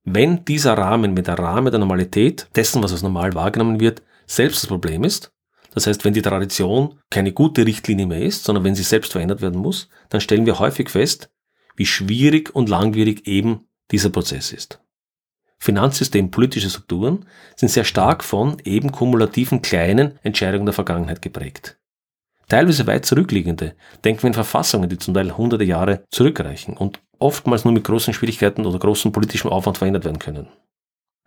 wenn 0.04 0.44
dieser 0.44 0.76
Rahmen 0.76 1.14
mit 1.14 1.26
der 1.26 1.38
Rahmen 1.38 1.70
der 1.70 1.80
Normalität 1.80 2.48
dessen, 2.54 2.82
was 2.82 2.92
als 2.92 3.02
normal 3.02 3.34
wahrgenommen 3.34 3.80
wird, 3.80 4.02
selbst 4.26 4.62
das 4.62 4.68
Problem 4.68 5.04
ist, 5.04 5.32
das 5.72 5.86
heißt, 5.86 6.04
wenn 6.04 6.14
die 6.14 6.22
Tradition 6.22 6.98
keine 7.10 7.32
gute 7.32 7.66
Richtlinie 7.66 8.06
mehr 8.06 8.22
ist, 8.22 8.44
sondern 8.44 8.64
wenn 8.64 8.74
sie 8.74 8.82
selbst 8.82 9.12
verändert 9.12 9.40
werden 9.40 9.60
muss, 9.60 9.88
dann 10.08 10.20
stellen 10.20 10.46
wir 10.46 10.58
häufig 10.58 10.90
fest, 10.90 11.30
wie 11.76 11.86
schwierig 11.86 12.54
und 12.54 12.68
langwierig 12.68 13.26
eben 13.26 13.68
dieser 13.90 14.10
Prozess 14.10 14.52
ist. 14.52 14.80
Finanzsystem, 15.58 16.30
politische 16.30 16.70
Strukturen 16.70 17.26
sind 17.54 17.68
sehr 17.68 17.84
stark 17.84 18.24
von 18.24 18.56
eben 18.64 18.92
kumulativen 18.92 19.62
kleinen 19.62 20.18
Entscheidungen 20.22 20.64
der 20.64 20.72
Vergangenheit 20.72 21.20
geprägt. 21.20 21.78
Teilweise 22.48 22.86
weit 22.86 23.06
zurückliegende, 23.06 23.76
denken 24.02 24.24
wir 24.24 24.28
in 24.28 24.34
Verfassungen, 24.34 24.88
die 24.88 24.98
zum 24.98 25.14
Teil 25.14 25.36
hunderte 25.36 25.64
Jahre 25.64 26.04
zurückreichen 26.10 26.76
und 26.76 27.00
oftmals 27.18 27.64
nur 27.64 27.74
mit 27.74 27.84
großen 27.84 28.14
Schwierigkeiten 28.14 28.66
oder 28.66 28.78
großem 28.78 29.12
politischem 29.12 29.50
Aufwand 29.50 29.78
verändert 29.78 30.04
werden 30.04 30.18
können. 30.18 30.48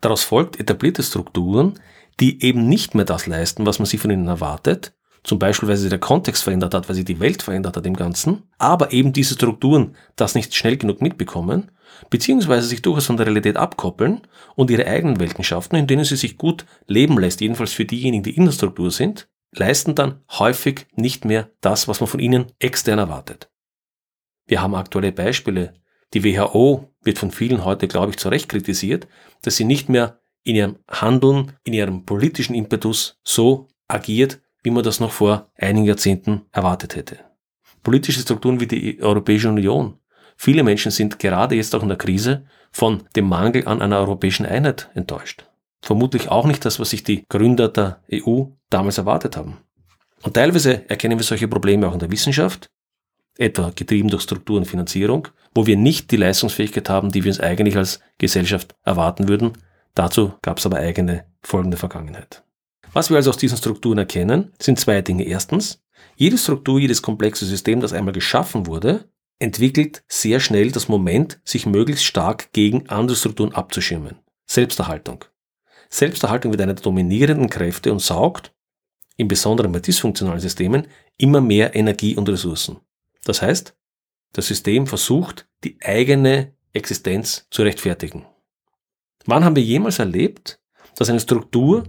Daraus 0.02 0.24
folgt 0.24 0.60
etablierte 0.60 1.02
Strukturen, 1.02 1.80
die 2.20 2.44
eben 2.44 2.68
nicht 2.68 2.96
mehr 2.96 3.06
das 3.06 3.28
leisten, 3.28 3.66
was 3.66 3.80
man 3.80 3.86
sich 3.86 4.00
von 4.00 4.12
ihnen 4.12 4.28
erwartet, 4.28 4.94
zum 5.24 5.40
Beispiel 5.40 5.70
weil 5.70 5.78
sich 5.78 5.90
der 5.90 6.00
Kontext 6.00 6.44
verändert 6.44 6.74
hat, 6.74 6.90
weil 6.90 6.96
sich 6.96 7.06
die 7.06 7.20
Welt 7.20 7.42
verändert 7.42 7.78
hat 7.78 7.86
im 7.86 7.96
Ganzen, 7.96 8.44
aber 8.58 8.92
eben 8.92 9.14
diese 9.14 9.36
Strukturen 9.36 9.96
das 10.16 10.36
nicht 10.36 10.54
schnell 10.54 10.78
genug 10.78 11.02
mitbekommen, 11.02 11.72
beziehungsweise 12.10 12.68
sich 12.68 12.82
durchaus 12.82 13.06
von 13.06 13.18
der 13.18 13.28
Realität 13.28 13.58
abkoppeln 13.58 14.22
und 14.56 14.70
ihre 14.70 14.88
eigenen 14.88 15.20
Welten 15.20 15.44
schaffen, 15.44 15.76
in 15.76 15.88
denen 15.88 16.04
sie 16.04 16.18
sich 16.18 16.38
gut 16.38 16.66
leben 16.88 17.18
lässt, 17.18 17.42
jedenfalls 17.42 17.74
für 17.74 17.86
diejenigen, 17.86 18.24
die 18.24 18.36
in 18.36 18.46
der 18.46 18.52
Struktur 18.52 18.92
sind, 18.92 19.30
leisten 19.52 19.96
dann 19.96 20.22
häufig 20.30 20.88
nicht 20.96 21.26
mehr 21.26 21.50
das, 21.62 21.88
was 21.88 22.00
man 22.00 22.08
von 22.08 22.20
ihnen 22.20 22.48
extern 22.60 23.00
erwartet. 23.00 23.50
Wir 24.46 24.62
haben 24.62 24.76
aktuelle 24.76 25.12
Beispiele. 25.12 25.76
Die 26.14 26.24
WHO 26.24 26.94
wird 27.02 27.18
von 27.18 27.32
vielen 27.32 27.64
heute, 27.64 27.88
glaube 27.88 28.12
ich, 28.12 28.18
zu 28.18 28.30
Recht 28.30 28.50
kritisiert, 28.50 29.08
dass 29.42 29.56
sie 29.56 29.64
nicht 29.64 29.90
mehr 29.90 30.20
in 30.44 30.56
ihrem 30.56 30.76
Handeln, 30.90 31.54
in 31.64 31.74
ihrem 31.74 32.06
politischen 32.06 32.56
Impetus 32.56 33.20
so 33.24 33.68
agiert, 33.88 34.42
wie 34.64 34.72
man 34.72 34.84
das 34.84 35.00
noch 35.00 35.12
vor 35.12 35.52
einigen 35.58 35.86
Jahrzehnten 35.86 36.44
erwartet 36.52 36.96
hätte. 36.96 37.20
Politische 37.84 38.22
Strukturen 38.22 38.60
wie 38.60 38.68
die 38.68 39.02
Europäische 39.02 39.50
Union. 39.50 40.00
Viele 40.38 40.64
Menschen 40.64 40.92
sind 40.92 41.20
gerade 41.20 41.56
jetzt 41.56 41.76
auch 41.76 41.84
in 41.84 41.90
der 41.90 41.98
Krise 41.98 42.46
von 42.72 43.04
dem 43.16 43.28
Mangel 43.28 43.68
an 43.68 43.82
einer 43.82 44.00
europäischen 44.00 44.46
Einheit 44.46 44.90
enttäuscht. 44.94 45.46
Vermutlich 45.82 46.30
auch 46.30 46.46
nicht 46.46 46.64
das, 46.66 46.80
was 46.80 46.92
sich 46.92 47.04
die 47.04 47.26
Gründer 47.28 47.68
der 47.68 48.02
EU 48.12 48.46
damals 48.70 48.98
erwartet 48.98 49.36
haben. 49.36 49.58
Und 50.24 50.36
teilweise 50.36 50.90
erkennen 50.90 51.20
wir 51.20 51.26
solche 51.26 51.50
Probleme 51.50 51.88
auch 51.88 51.94
in 51.94 52.00
der 52.00 52.10
Wissenschaft, 52.10 52.70
etwa 53.38 53.72
getrieben 53.76 54.10
durch 54.10 54.24
Struktur 54.24 54.58
und 54.58 54.66
Finanzierung, 54.66 55.28
wo 55.54 55.66
wir 55.66 55.76
nicht 55.76 56.12
die 56.12 56.18
Leistungsfähigkeit 56.18 56.90
haben, 56.90 57.12
die 57.12 57.24
wir 57.24 57.32
uns 57.32 57.40
eigentlich 57.40 57.76
als 57.76 58.00
Gesellschaft 58.18 58.76
erwarten 58.84 59.28
würden. 59.28 59.54
Dazu 59.96 60.34
gab 60.42 60.58
es 60.58 60.66
aber 60.66 60.78
eigene 60.78 61.26
folgende 61.42 61.78
Vergangenheit. 61.78 62.44
Was 62.94 63.10
wir 63.10 63.18
also 63.18 63.32
aus 63.32 63.38
diesen 63.38 63.58
Strukturen 63.58 63.98
erkennen, 63.98 64.54
sind 64.62 64.80
zwei 64.80 65.02
Dinge. 65.02 65.26
Erstens, 65.26 65.84
jede 66.16 66.38
Struktur, 66.38 66.80
jedes 66.80 67.02
komplexe 67.02 67.46
System, 67.46 67.80
das 67.80 67.94
einmal 67.94 68.14
geschaffen 68.14 68.68
wurde, 68.68 69.10
entwickelt 69.40 70.04
sehr 70.08 70.40
schnell 70.40 70.72
das 70.72 70.88
Moment, 70.88 71.40
sich 71.44 71.66
möglichst 71.66 72.06
stark 72.06 72.54
gegen 72.54 72.88
andere 72.90 73.18
Strukturen 73.18 73.54
abzuschirmen. 73.54 74.20
Selbsterhaltung. 74.46 75.26
Selbsterhaltung 75.90 76.52
wird 76.52 76.62
eine 76.62 76.76
der 76.76 76.84
dominierenden 76.84 77.50
Kräfte 77.50 77.92
und 77.92 78.00
saugt, 78.00 78.54
im 79.18 79.28
Besonderen 79.28 79.72
bei 79.72 79.80
dysfunktionalen 79.80 80.40
Systemen, 80.40 80.88
immer 81.18 81.42
mehr 81.42 81.76
Energie 81.76 82.16
und 82.16 82.30
Ressourcen. 82.30 82.80
Das 83.26 83.42
heißt, 83.42 83.76
das 84.34 84.48
System 84.48 84.88
versucht, 84.88 85.48
die 85.64 85.78
eigene 85.82 86.54
Existenz 86.74 87.48
zu 87.52 87.62
rechtfertigen. 87.62 88.26
Wann 89.26 89.46
haben 89.46 89.56
wir 89.56 89.64
jemals 89.64 90.00
erlebt, 90.00 90.60
dass 90.96 91.10
eine 91.10 91.20
Struktur 91.20 91.86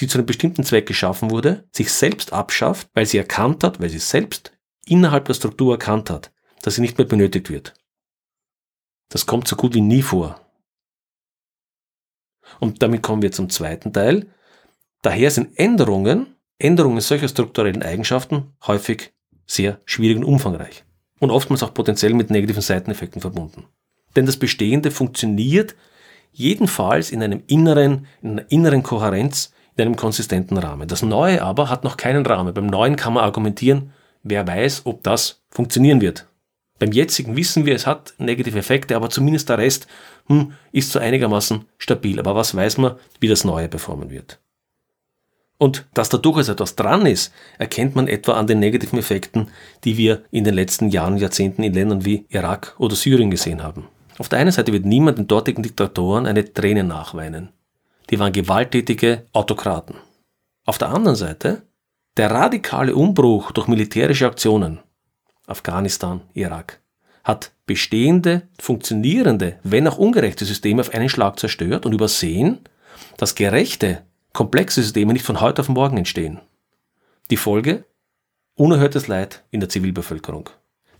die 0.00 0.06
zu 0.06 0.18
einem 0.18 0.26
bestimmten 0.26 0.64
Zweck 0.64 0.86
geschaffen 0.86 1.30
wurde, 1.30 1.64
sich 1.72 1.92
selbst 1.92 2.32
abschafft, 2.32 2.88
weil 2.94 3.06
sie 3.06 3.18
erkannt 3.18 3.64
hat, 3.64 3.80
weil 3.80 3.88
sie 3.88 3.98
selbst 3.98 4.52
innerhalb 4.84 5.24
der 5.24 5.34
Struktur 5.34 5.74
erkannt 5.74 6.10
hat, 6.10 6.32
dass 6.62 6.74
sie 6.74 6.80
nicht 6.80 6.98
mehr 6.98 7.06
benötigt 7.06 7.50
wird. 7.50 7.74
Das 9.08 9.26
kommt 9.26 9.48
so 9.48 9.56
gut 9.56 9.74
wie 9.74 9.80
nie 9.80 10.02
vor. 10.02 10.40
Und 12.60 12.82
damit 12.82 13.02
kommen 13.02 13.22
wir 13.22 13.32
zum 13.32 13.50
zweiten 13.50 13.92
Teil. 13.92 14.28
Daher 15.02 15.30
sind 15.30 15.58
Änderungen, 15.58 16.36
Änderungen 16.58 17.00
solcher 17.00 17.28
strukturellen 17.28 17.82
Eigenschaften 17.82 18.54
häufig 18.66 19.14
sehr 19.46 19.80
schwierig 19.84 20.18
und 20.18 20.24
umfangreich. 20.24 20.84
Und 21.18 21.30
oftmals 21.30 21.62
auch 21.62 21.72
potenziell 21.72 22.12
mit 22.14 22.30
negativen 22.30 22.62
Seiteneffekten 22.62 23.20
verbunden. 23.20 23.66
Denn 24.14 24.26
das 24.26 24.36
Bestehende 24.36 24.90
funktioniert 24.90 25.74
jedenfalls 26.36 27.10
in 27.10 27.22
einem 27.22 27.42
inneren, 27.46 28.06
in 28.22 28.32
einer 28.32 28.50
inneren 28.50 28.82
Kohärenz 28.82 29.52
in 29.76 29.82
einem 29.82 29.96
konsistenten 29.96 30.56
Rahmen. 30.56 30.88
Das 30.88 31.02
Neue 31.02 31.42
aber 31.42 31.68
hat 31.68 31.84
noch 31.84 31.96
keinen 31.96 32.24
Rahmen. 32.24 32.54
Beim 32.54 32.66
Neuen 32.66 32.96
kann 32.96 33.12
man 33.12 33.24
argumentieren, 33.24 33.92
wer 34.22 34.46
weiß, 34.46 34.82
ob 34.84 35.02
das 35.02 35.42
funktionieren 35.50 36.00
wird. 36.00 36.26
Beim 36.78 36.92
jetzigen 36.92 37.36
wissen 37.36 37.64
wir, 37.64 37.74
es 37.74 37.86
hat 37.86 38.14
negative 38.18 38.58
Effekte, 38.58 38.96
aber 38.96 39.10
zumindest 39.10 39.48
der 39.48 39.58
Rest 39.58 39.86
hm, 40.26 40.52
ist 40.72 40.92
so 40.92 40.98
einigermaßen 40.98 41.64
stabil. 41.78 42.18
Aber 42.18 42.34
was 42.34 42.54
weiß 42.54 42.78
man, 42.78 42.96
wie 43.20 43.28
das 43.28 43.44
Neue 43.44 43.68
performen 43.68 44.10
wird? 44.10 44.38
Und 45.58 45.86
dass 45.94 46.10
da 46.10 46.18
durchaus 46.18 46.48
etwas 46.48 46.76
dran 46.76 47.06
ist, 47.06 47.32
erkennt 47.58 47.96
man 47.96 48.08
etwa 48.08 48.32
an 48.32 48.46
den 48.46 48.58
negativen 48.58 48.98
Effekten, 48.98 49.48
die 49.84 49.96
wir 49.96 50.22
in 50.30 50.44
den 50.44 50.54
letzten 50.54 50.90
Jahren 50.90 51.14
und 51.14 51.20
Jahrzehnten 51.20 51.62
in 51.62 51.72
Ländern 51.72 52.04
wie 52.04 52.26
Irak 52.28 52.74
oder 52.78 52.94
Syrien 52.94 53.30
gesehen 53.30 53.62
haben. 53.62 53.88
Auf 54.18 54.28
der 54.28 54.38
einen 54.38 54.52
Seite 54.52 54.72
wird 54.72 54.86
niemand 54.86 55.18
den 55.18 55.26
dortigen 55.26 55.62
Diktatoren 55.62 56.26
eine 56.26 56.52
Träne 56.52 56.84
nachweinen 56.84 57.52
die 58.10 58.18
waren 58.18 58.32
gewalttätige 58.32 59.26
Autokraten. 59.32 59.96
Auf 60.64 60.78
der 60.78 60.88
anderen 60.88 61.16
Seite 61.16 61.62
der 62.16 62.30
radikale 62.30 62.94
Umbruch 62.94 63.52
durch 63.52 63.68
militärische 63.68 64.26
Aktionen, 64.26 64.78
Afghanistan, 65.46 66.22
Irak, 66.34 66.80
hat 67.24 67.52
bestehende, 67.66 68.42
funktionierende, 68.58 69.58
wenn 69.64 69.86
auch 69.86 69.98
ungerechte 69.98 70.44
Systeme 70.44 70.80
auf 70.80 70.94
einen 70.94 71.08
Schlag 71.08 71.38
zerstört 71.38 71.84
und 71.84 71.92
übersehen, 71.92 72.60
dass 73.16 73.34
gerechte, 73.34 74.02
komplexe 74.32 74.82
Systeme 74.82 75.12
nicht 75.12 75.24
von 75.24 75.40
heute 75.40 75.62
auf 75.62 75.68
morgen 75.68 75.98
entstehen. 75.98 76.40
Die 77.30 77.36
Folge? 77.36 77.84
Unerhörtes 78.54 79.08
Leid 79.08 79.44
in 79.50 79.60
der 79.60 79.68
Zivilbevölkerung. 79.68 80.48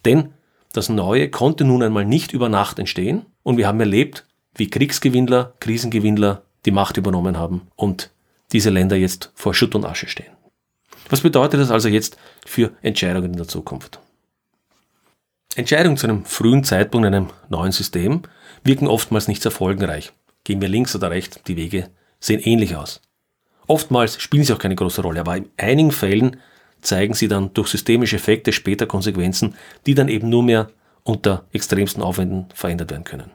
Denn 0.05 0.35
das 0.77 0.89
Neue 0.89 1.31
konnte 1.31 1.65
nun 1.65 1.83
einmal 1.83 2.05
nicht 2.05 2.33
über 2.33 2.49
Nacht 2.49 2.79
entstehen 2.79 3.27
und 3.43 3.57
wir 3.57 3.67
haben 3.67 3.81
erlebt, 3.81 4.27
wie 4.55 4.69
Kriegsgewinnler, 4.69 5.55
Krisengewinnler 5.61 6.43
die 6.65 6.71
Macht 6.71 6.97
übernommen 6.97 7.39
haben 7.39 7.63
und 7.77 8.11
diese 8.53 8.71
Länder 8.71 8.97
jetzt 8.97 9.33
vor 9.35 9.55
Schutt 9.55 9.75
und 9.75 9.85
Asche 9.85 10.09
stehen. 10.09 10.33
Was 11.09 11.21
bedeutet 11.21 11.61
das 11.61 11.71
also 11.71 11.89
jetzt 11.89 12.17
für 12.45 12.73
Entscheidungen 12.83 13.33
in 13.33 13.37
der 13.37 13.49
Zukunft? 13.49 14.01
Entscheidungen 15.55 15.97
zu 15.97 16.07
einem 16.07 16.25
frühen 16.25 16.65
Zeitpunkt 16.65 17.07
in 17.07 17.15
einem 17.15 17.31
neuen 17.49 17.73
System 17.73 18.23
wirken 18.65 18.89
oftmals 18.89 19.29
nicht 19.29 19.43
sehr 19.43 19.53
folgenreich. 19.53 20.13
Gehen 20.45 20.61
wir 20.61 20.69
links 20.69 20.95
oder 20.95 21.11
rechts, 21.11 21.41
die 21.47 21.57
Wege 21.57 21.91
sehen 22.21 22.41
ähnlich 22.41 22.77
aus. 22.77 23.01
Oftmals 23.67 24.21
spielen 24.21 24.45
sie 24.45 24.53
auch 24.53 24.59
keine 24.59 24.77
große 24.77 25.03
Rolle, 25.03 25.21
aber 25.21 25.37
in 25.37 25.49
einigen 25.57 25.93
Fällen 25.93 26.37
zeigen 26.81 27.15
sie 27.15 27.29
dann 27.29 27.53
durch 27.55 27.69
systemische 27.69 28.17
Effekte 28.17 28.53
später 28.53 28.87
Konsequenzen, 28.87 29.55
die 29.87 29.95
dann 29.95 30.09
eben 30.09 30.29
nur 30.29 30.43
mehr 30.43 30.71
unter 31.03 31.45
extremsten 31.53 32.03
Aufwänden 32.03 32.47
verändert 32.55 32.91
werden 32.91 33.05
können 33.05 33.31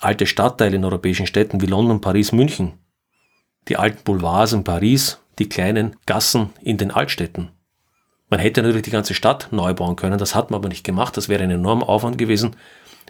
alte 0.00 0.26
Stadtteile 0.26 0.76
in 0.76 0.84
europäischen 0.84 1.26
Städten 1.26 1.60
wie 1.60 1.66
London, 1.66 2.00
Paris, 2.00 2.32
München, 2.32 2.72
die 3.68 3.76
alten 3.76 4.02
Boulevards 4.02 4.52
in 4.52 4.64
Paris, 4.64 5.18
die 5.38 5.48
kleinen 5.48 5.96
Gassen 6.06 6.50
in 6.60 6.78
den 6.78 6.90
Altstädten. 6.90 7.50
Man 8.30 8.40
hätte 8.40 8.62
natürlich 8.62 8.84
die 8.84 8.90
ganze 8.90 9.14
Stadt 9.14 9.48
neu 9.50 9.74
bauen 9.74 9.96
können, 9.96 10.18
das 10.18 10.34
hat 10.34 10.50
man 10.50 10.58
aber 10.58 10.68
nicht 10.68 10.84
gemacht, 10.84 11.16
das 11.16 11.28
wäre 11.28 11.42
ein 11.42 11.50
enormer 11.50 11.88
Aufwand 11.88 12.16
gewesen, 12.16 12.56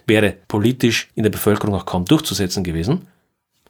wäre 0.07 0.35
politisch 0.47 1.09
in 1.15 1.23
der 1.23 1.29
Bevölkerung 1.29 1.75
auch 1.75 1.85
kaum 1.85 2.05
durchzusetzen 2.05 2.63
gewesen. 2.63 3.07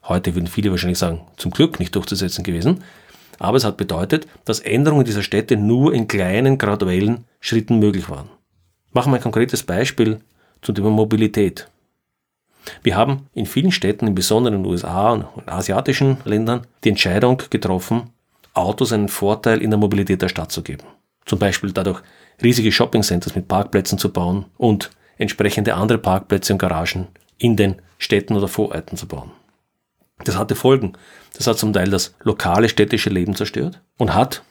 Heute 0.04 0.34
würden 0.34 0.48
viele 0.48 0.72
wahrscheinlich 0.72 0.98
sagen, 0.98 1.22
zum 1.38 1.52
Glück 1.52 1.80
nicht 1.80 1.94
durchzusetzen 1.94 2.44
gewesen. 2.44 2.84
Aber 3.40 3.58
es 3.58 3.64
hat 3.64 3.78
bedeutet, 3.78 4.28
dass 4.46 4.60
Änderungen 4.60 5.06
dieser 5.06 5.24
Städte 5.24 5.58
nur 5.58 5.94
in 5.94 6.08
kleinen, 6.08 6.58
graduellen 6.58 7.26
Schritten 7.40 7.80
möglich 7.80 8.10
waren. 8.10 8.30
Machen 8.94 9.12
wir 9.12 9.18
ein 9.18 9.24
konkretes 9.24 9.64
Beispiel 9.64 10.20
zum 10.62 10.76
Thema 10.76 10.90
Mobilität. 10.90 11.68
Wir 12.84 12.96
haben 12.96 13.28
in 13.34 13.46
vielen 13.46 13.72
Städten, 13.72 14.08
im 14.08 14.16
Besonderen 14.16 14.56
in 14.58 14.64
den 14.64 14.72
USA 14.72 15.12
und 15.12 15.28
asiatischen 15.48 16.18
Ländern, 16.26 16.68
die 16.84 16.90
Entscheidung 16.90 17.42
getroffen, 17.50 18.12
Autos 18.54 18.92
einen 18.92 19.08
Vorteil 19.08 19.62
in 19.62 19.70
der 19.70 19.80
Mobilität 19.80 20.22
der 20.22 20.30
Stadt 20.30 20.52
zu 20.52 20.62
geben. 20.62 20.84
Zum 21.26 21.40
Beispiel 21.40 21.72
dadurch 21.72 22.02
riesige 22.44 22.72
Shoppingcenters 22.72 23.36
mit 23.36 23.48
Parkplätzen 23.48 23.98
zu 23.98 24.12
bauen 24.12 24.46
und 24.58 24.92
entsprechende 25.18 25.76
andere 25.76 25.98
Parkplätze 25.98 26.54
und 26.54 26.60
Garagen 26.60 27.08
in 27.38 27.56
den 27.56 27.76
Städten 27.98 28.36
oder 28.36 28.48
Vororten 28.48 28.98
zu 28.98 29.08
bauen. 29.08 29.32
Das 30.24 30.38
hatte 30.38 30.56
Folgen. 30.56 30.94
Das 31.38 31.48
hat 31.48 31.58
zum 31.58 31.74
Teil 31.74 31.90
das 31.90 32.16
lokale 32.22 32.70
städtische 32.70 33.10
Leben 33.10 33.36
zerstört 33.36 33.82
und 33.98 34.14
hat, 34.14 34.44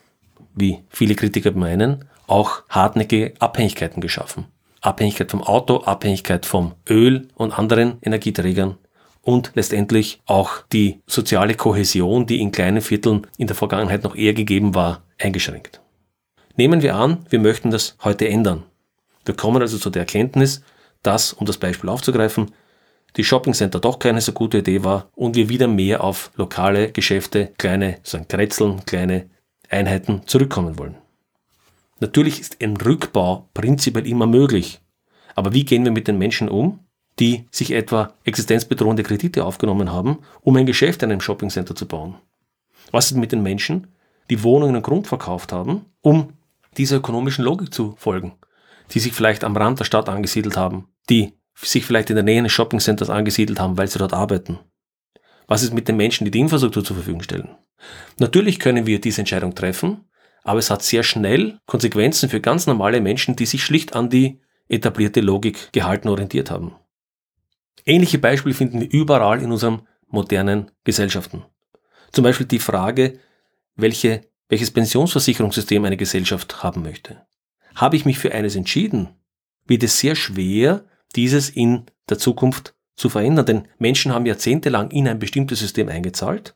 wie 0.54 0.78
viele 0.88 1.14
Kritiker 1.14 1.52
meinen, 1.52 2.04
auch 2.26 2.62
hartnäckige 2.68 3.34
Abhängigkeiten 3.38 4.00
geschaffen. 4.00 4.46
Abhängigkeit 4.80 5.30
vom 5.30 5.42
Auto, 5.42 5.82
Abhängigkeit 5.82 6.46
vom 6.46 6.74
Öl 6.88 7.28
und 7.34 7.58
anderen 7.58 7.98
Energieträgern 8.02 8.78
und 9.22 9.52
letztendlich 9.54 10.20
auch 10.26 10.62
die 10.72 11.00
soziale 11.06 11.54
Kohäsion, 11.54 12.26
die 12.26 12.40
in 12.40 12.52
kleinen 12.52 12.80
Vierteln 12.80 13.26
in 13.36 13.46
der 13.46 13.56
Vergangenheit 13.56 14.04
noch 14.04 14.16
eher 14.16 14.32
gegeben 14.32 14.74
war, 14.74 15.02
eingeschränkt. 15.18 15.80
Nehmen 16.56 16.82
wir 16.82 16.96
an, 16.96 17.26
wir 17.28 17.38
möchten 17.38 17.70
das 17.70 17.96
heute 18.02 18.28
ändern. 18.28 18.64
Wir 19.24 19.34
kommen 19.34 19.60
also 19.60 19.78
zu 19.78 19.90
der 19.90 20.02
Erkenntnis, 20.02 20.62
dass, 21.02 21.32
um 21.32 21.46
das 21.46 21.58
Beispiel 21.58 21.90
aufzugreifen, 21.90 22.52
die 23.16 23.24
Shoppingcenter 23.24 23.80
doch 23.80 23.98
keine 23.98 24.20
so 24.20 24.32
gute 24.32 24.58
Idee 24.58 24.84
war 24.84 25.08
und 25.14 25.36
wir 25.36 25.48
wieder 25.48 25.68
mehr 25.68 26.02
auf 26.04 26.30
lokale 26.36 26.92
Geschäfte, 26.92 27.52
kleine 27.58 27.98
sagen 28.02 28.28
Kretzeln, 28.28 28.84
kleine 28.86 29.30
Einheiten 29.68 30.22
zurückkommen 30.26 30.78
wollen. 30.78 30.96
Natürlich 32.00 32.40
ist 32.40 32.62
ein 32.62 32.76
Rückbau 32.76 33.48
prinzipiell 33.54 34.06
immer 34.06 34.26
möglich. 34.26 34.80
Aber 35.34 35.52
wie 35.52 35.64
gehen 35.64 35.84
wir 35.84 35.92
mit 35.92 36.08
den 36.08 36.18
Menschen 36.18 36.48
um, 36.48 36.80
die 37.18 37.46
sich 37.50 37.72
etwa 37.72 38.14
existenzbedrohende 38.24 39.02
Kredite 39.02 39.44
aufgenommen 39.44 39.92
haben, 39.92 40.18
um 40.40 40.56
ein 40.56 40.66
Geschäft 40.66 41.02
in 41.02 41.12
einem 41.12 41.20
Shoppingcenter 41.20 41.76
zu 41.76 41.86
bauen? 41.86 42.16
Was 42.90 43.10
ist 43.10 43.16
mit 43.16 43.32
den 43.32 43.42
Menschen, 43.42 43.88
die 44.30 44.42
Wohnungen 44.42 44.76
und 44.76 44.82
Grund 44.82 45.06
verkauft 45.06 45.52
haben, 45.52 45.84
um 46.00 46.32
dieser 46.76 46.96
ökonomischen 46.96 47.44
Logik 47.44 47.74
zu 47.74 47.94
folgen, 47.98 48.32
die 48.92 49.00
sich 49.00 49.12
vielleicht 49.12 49.44
am 49.44 49.56
Rand 49.56 49.78
der 49.80 49.84
Stadt 49.84 50.08
angesiedelt 50.08 50.56
haben, 50.56 50.88
die 51.08 51.34
sich 51.62 51.84
vielleicht 51.84 52.10
in 52.10 52.16
der 52.16 52.24
Nähe 52.24 52.38
eines 52.38 52.52
Shoppingcenters 52.52 53.10
angesiedelt 53.10 53.60
haben, 53.60 53.76
weil 53.76 53.88
sie 53.88 53.98
dort 53.98 54.12
arbeiten. 54.12 54.58
Was 55.46 55.62
ist 55.62 55.74
mit 55.74 55.88
den 55.88 55.96
Menschen, 55.96 56.24
die 56.24 56.30
die 56.30 56.40
Infrastruktur 56.40 56.84
zur 56.84 56.96
Verfügung 56.96 57.22
stellen? 57.22 57.56
Natürlich 58.18 58.58
können 58.58 58.86
wir 58.86 59.00
diese 59.00 59.20
Entscheidung 59.20 59.54
treffen, 59.54 60.04
aber 60.42 60.58
es 60.58 60.70
hat 60.70 60.82
sehr 60.82 61.02
schnell 61.02 61.58
Konsequenzen 61.66 62.28
für 62.28 62.40
ganz 62.40 62.66
normale 62.66 63.00
Menschen, 63.00 63.36
die 63.36 63.46
sich 63.46 63.64
schlicht 63.64 63.94
an 63.94 64.10
die 64.10 64.40
etablierte 64.68 65.20
Logik 65.20 65.72
gehalten 65.72 66.08
orientiert 66.08 66.50
haben. 66.50 66.74
Ähnliche 67.84 68.18
Beispiele 68.18 68.54
finden 68.54 68.80
wir 68.80 68.90
überall 68.90 69.42
in 69.42 69.50
unseren 69.50 69.82
modernen 70.06 70.70
Gesellschaften. 70.84 71.44
Zum 72.12 72.24
Beispiel 72.24 72.46
die 72.46 72.58
Frage, 72.58 73.18
welche, 73.74 74.22
welches 74.48 74.70
Pensionsversicherungssystem 74.70 75.84
eine 75.84 75.96
Gesellschaft 75.96 76.62
haben 76.62 76.82
möchte. 76.82 77.26
Habe 77.74 77.96
ich 77.96 78.04
mich 78.04 78.18
für 78.18 78.32
eines 78.32 78.56
entschieden, 78.56 79.08
wird 79.66 79.82
es 79.82 79.98
sehr 79.98 80.16
schwer, 80.16 80.84
dieses 81.16 81.50
in 81.50 81.86
der 82.08 82.18
Zukunft 82.18 82.74
zu 82.96 83.08
verändern, 83.08 83.46
denn 83.46 83.68
Menschen 83.78 84.12
haben 84.12 84.26
jahrzehntelang 84.26 84.90
in 84.90 85.08
ein 85.08 85.18
bestimmtes 85.18 85.58
System 85.58 85.88
eingezahlt. 85.88 86.54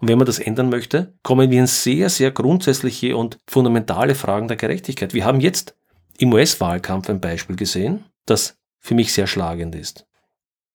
Und 0.00 0.08
wenn 0.08 0.18
man 0.18 0.26
das 0.26 0.38
ändern 0.38 0.68
möchte, 0.68 1.14
kommen 1.22 1.50
wir 1.50 1.60
in 1.60 1.66
sehr, 1.66 2.10
sehr 2.10 2.30
grundsätzliche 2.30 3.16
und 3.16 3.38
fundamentale 3.46 4.14
Fragen 4.14 4.48
der 4.48 4.56
Gerechtigkeit. 4.56 5.14
Wir 5.14 5.24
haben 5.24 5.40
jetzt 5.40 5.74
im 6.18 6.32
US-Wahlkampf 6.32 7.08
ein 7.08 7.20
Beispiel 7.20 7.56
gesehen, 7.56 8.04
das 8.26 8.58
für 8.78 8.94
mich 8.94 9.12
sehr 9.12 9.26
schlagend 9.26 9.74
ist. 9.74 10.06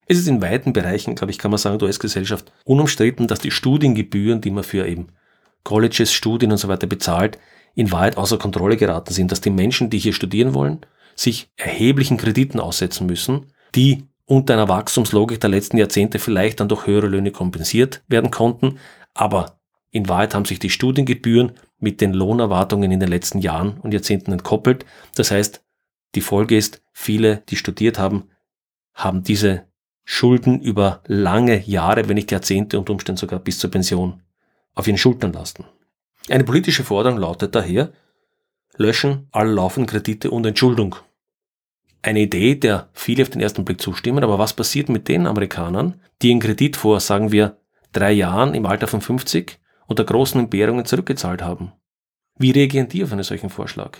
Es 0.08 0.18
ist 0.18 0.28
in 0.28 0.42
weiten 0.42 0.74
Bereichen, 0.74 1.16
glaube 1.16 1.32
ich, 1.32 1.38
kann 1.38 1.52
man 1.52 1.58
sagen, 1.58 1.80
der 1.80 1.88
US-Gesellschaft 1.88 2.52
unumstritten, 2.66 3.28
dass 3.28 3.40
die 3.40 3.52
Studiengebühren, 3.52 4.42
die 4.42 4.52
man 4.52 4.64
für 4.64 4.88
eben 4.88 5.08
Colleges, 5.64 6.12
Studien 6.12 6.52
und 6.52 6.58
so 6.58 6.68
weiter 6.68 6.88
bezahlt, 6.88 7.38
in 7.76 7.92
Wahrheit 7.92 8.18
außer 8.18 8.38
Kontrolle 8.38 8.78
geraten 8.78 9.14
sind, 9.14 9.32
dass 9.32 9.42
die 9.42 9.52
Menschen, 9.52 9.90
die 9.90 10.00
hier 10.00 10.14
studieren 10.14 10.54
wollen, 10.54 10.86
sich 11.16 11.50
erheblichen 11.58 12.18
Krediten 12.18 12.60
aussetzen 12.60 13.06
müssen, 13.06 13.48
die 13.76 14.08
unter 14.26 14.54
einer 14.54 14.70
Wachstumslogik 14.70 15.42
der 15.42 15.50
letzten 15.50 15.78
Jahrzehnte 15.78 16.20
vielleicht 16.20 16.60
dann 16.60 16.70
durch 16.70 16.88
höhere 16.88 17.08
Löhne 17.08 17.32
kompensiert 17.32 18.02
werden 18.08 18.32
konnten, 18.32 18.80
aber 19.14 19.60
in 19.92 20.08
Wahrheit 20.08 20.34
haben 20.34 20.46
sich 20.46 20.60
die 20.60 20.70
Studiengebühren 20.70 21.52
mit 21.80 22.00
den 22.00 22.14
Lohnerwartungen 22.14 22.92
in 22.92 23.00
den 23.00 23.10
letzten 23.10 23.40
Jahren 23.40 23.78
und 23.82 23.94
Jahrzehnten 23.94 24.32
entkoppelt. 24.32 24.86
Das 25.16 25.32
heißt, 25.32 25.62
die 26.16 26.22
Folge 26.22 26.56
ist, 26.56 26.82
viele, 26.94 27.44
die 27.50 27.58
studiert 27.58 28.00
haben, 28.00 28.30
haben 28.94 29.24
diese 29.24 29.66
Schulden 30.06 30.62
über 30.62 31.02
lange 31.08 31.62
Jahre, 31.66 32.08
wenn 32.08 32.16
nicht 32.16 32.32
Jahrzehnte 32.32 32.80
und 32.80 32.90
Umständen 32.90 33.20
sogar 33.20 33.40
bis 33.40 33.60
zur 33.60 33.72
Pension 33.72 34.22
auf 34.74 34.88
ihren 34.88 34.98
Schultern 34.98 35.34
lasten. 35.34 35.66
Eine 36.30 36.44
politische 36.44 36.84
Forderung 36.84 37.18
lautet 37.18 37.56
daher, 37.56 37.92
löschen 38.82 39.28
alle 39.32 39.52
laufenden 39.52 39.90
Kredite 39.90 40.32
und 40.32 40.46
Entschuldung. 40.46 40.96
Eine 42.02 42.22
Idee, 42.22 42.56
der 42.56 42.90
viele 42.94 43.24
auf 43.24 43.30
den 43.30 43.42
ersten 43.42 43.64
Blick 43.64 43.80
zustimmen, 43.80 44.24
aber 44.24 44.40
was 44.40 44.54
passiert 44.54 44.90
mit 44.90 45.08
den 45.08 45.28
Amerikanern, 45.28 46.02
die 46.22 46.32
einen 46.32 46.40
Kredit 46.40 46.76
vor, 46.76 47.00
sagen 47.00 47.32
wir, 47.32 47.58
drei 47.94 48.12
Jahren 48.12 48.54
im 48.56 48.66
Alter 48.66 48.88
von 48.88 49.02
50 49.02 49.60
unter 49.88 50.04
großen 50.04 50.40
Entbehrungen 50.40 50.86
zurückgezahlt 50.86 51.42
haben? 51.42 51.74
Wie 52.38 52.52
reagieren 52.52 52.90
die 52.90 53.04
auf 53.04 53.12
einen 53.12 53.24
solchen 53.24 53.50
Vorschlag? 53.50 54.00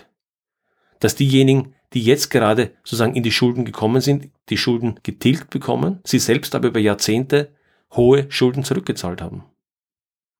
Dass 0.98 1.14
diejenigen, 1.14 1.74
die 1.92 2.02
jetzt 2.02 2.30
gerade 2.30 2.72
sozusagen 2.82 3.14
in 3.14 3.22
die 3.22 3.32
Schulden 3.32 3.64
gekommen 3.64 4.00
sind, 4.00 4.30
die 4.48 4.56
Schulden 4.56 4.98
getilgt 5.02 5.50
bekommen, 5.50 6.00
sie 6.04 6.18
selbst 6.18 6.54
aber 6.54 6.68
über 6.68 6.80
Jahrzehnte 6.80 7.52
hohe 7.92 8.30
Schulden 8.30 8.64
zurückgezahlt 8.64 9.20
haben. 9.22 9.44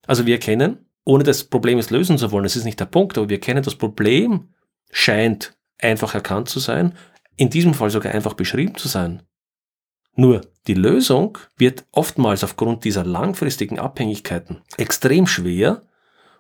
Also 0.06 0.26
wir 0.26 0.34
erkennen, 0.34 0.86
ohne 1.04 1.24
das 1.24 1.44
Problem 1.44 1.78
es 1.78 1.90
lösen 1.90 2.18
zu 2.18 2.30
wollen, 2.30 2.44
das 2.44 2.56
ist 2.56 2.64
nicht 2.64 2.80
der 2.80 2.86
Punkt, 2.86 3.18
aber 3.18 3.28
wir 3.28 3.36
erkennen, 3.36 3.62
das 3.62 3.74
Problem 3.74 4.48
scheint 4.90 5.56
einfach 5.78 6.14
erkannt 6.14 6.48
zu 6.48 6.60
sein, 6.60 6.94
in 7.36 7.50
diesem 7.50 7.74
Fall 7.74 7.90
sogar 7.90 8.14
einfach 8.14 8.34
beschrieben 8.34 8.76
zu 8.76 8.88
sein. 8.88 9.22
Nur 10.14 10.42
die 10.66 10.74
Lösung 10.74 11.38
wird 11.56 11.86
oftmals 11.90 12.44
aufgrund 12.44 12.84
dieser 12.84 13.04
langfristigen 13.04 13.78
Abhängigkeiten 13.78 14.62
extrem 14.76 15.26
schwer 15.26 15.82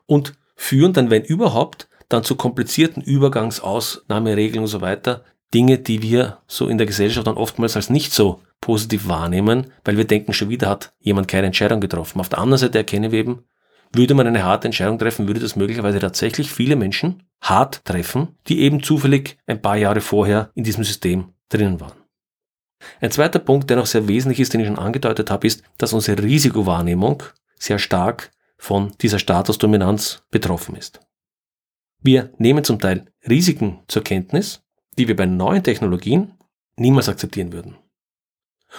und 0.06 0.34
führen 0.54 0.92
dann, 0.92 1.10
wenn 1.10 1.24
überhaupt, 1.24 1.88
dann 2.08 2.22
zu 2.22 2.36
komplizierten 2.36 3.02
Übergangsausnahmeregeln 3.02 4.62
und 4.62 4.68
so 4.68 4.82
weiter. 4.82 5.24
Dinge, 5.54 5.78
die 5.78 6.02
wir 6.02 6.38
so 6.46 6.68
in 6.68 6.78
der 6.78 6.86
Gesellschaft 6.86 7.26
dann 7.26 7.36
oftmals 7.36 7.76
als 7.76 7.90
nicht 7.90 8.12
so 8.12 8.40
positiv 8.60 9.08
wahrnehmen, 9.08 9.72
weil 9.84 9.96
wir 9.96 10.06
denken, 10.06 10.32
schon 10.32 10.50
wieder 10.50 10.68
hat 10.68 10.94
jemand 11.00 11.28
keine 11.28 11.48
Entscheidung 11.48 11.80
getroffen. 11.80 12.20
Auf 12.20 12.28
der 12.28 12.38
anderen 12.38 12.58
Seite 12.58 12.78
erkennen 12.78 13.12
wir 13.12 13.20
eben, 13.20 13.44
würde 13.92 14.14
man 14.14 14.26
eine 14.26 14.44
harte 14.44 14.68
Entscheidung 14.68 14.98
treffen, 14.98 15.26
würde 15.26 15.40
das 15.40 15.56
möglicherweise 15.56 15.98
tatsächlich 15.98 16.50
viele 16.50 16.76
Menschen 16.76 17.22
hart 17.40 17.84
treffen, 17.84 18.36
die 18.48 18.60
eben 18.60 18.82
zufällig 18.82 19.38
ein 19.46 19.60
paar 19.60 19.76
Jahre 19.76 20.00
vorher 20.00 20.50
in 20.54 20.64
diesem 20.64 20.84
System 20.84 21.32
drinnen 21.48 21.80
waren. 21.80 22.02
Ein 23.00 23.10
zweiter 23.10 23.38
Punkt, 23.38 23.70
der 23.70 23.76
noch 23.76 23.86
sehr 23.86 24.08
wesentlich 24.08 24.40
ist, 24.40 24.52
den 24.52 24.60
ich 24.60 24.66
schon 24.66 24.78
angedeutet 24.78 25.30
habe, 25.30 25.46
ist, 25.46 25.62
dass 25.78 25.92
unsere 25.92 26.22
Risikowahrnehmung 26.22 27.22
sehr 27.58 27.78
stark 27.78 28.32
von 28.56 28.92
dieser 29.00 29.18
Statusdominanz 29.18 30.22
betroffen 30.30 30.76
ist. 30.76 31.00
Wir 32.00 32.32
nehmen 32.38 32.64
zum 32.64 32.78
Teil 32.78 33.06
Risiken 33.28 33.80
zur 33.86 34.02
Kenntnis, 34.02 34.62
die 34.98 35.08
wir 35.08 35.16
bei 35.16 35.26
neuen 35.26 35.62
Technologien 35.62 36.34
niemals 36.76 37.08
akzeptieren 37.08 37.52
würden. 37.52 37.76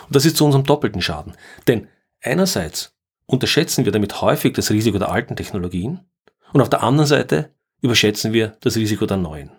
Und 0.07 0.15
das 0.15 0.25
ist 0.25 0.37
zu 0.37 0.45
unserem 0.45 0.65
doppelten 0.65 1.01
Schaden. 1.01 1.33
Denn 1.67 1.87
einerseits 2.21 2.92
unterschätzen 3.33 3.85
wir 3.85 3.91
damit 3.91 4.21
häufig 4.21 4.53
das 4.53 4.71
Risiko 4.71 4.97
der 4.97 5.11
alten 5.11 5.35
Technologien 5.35 6.01
und 6.53 6.61
auf 6.61 6.69
der 6.69 6.83
anderen 6.83 7.07
Seite 7.07 7.53
überschätzen 7.81 8.31
wir 8.31 8.57
das 8.61 8.77
Risiko 8.77 9.05
der 9.05 9.17
neuen. 9.17 9.51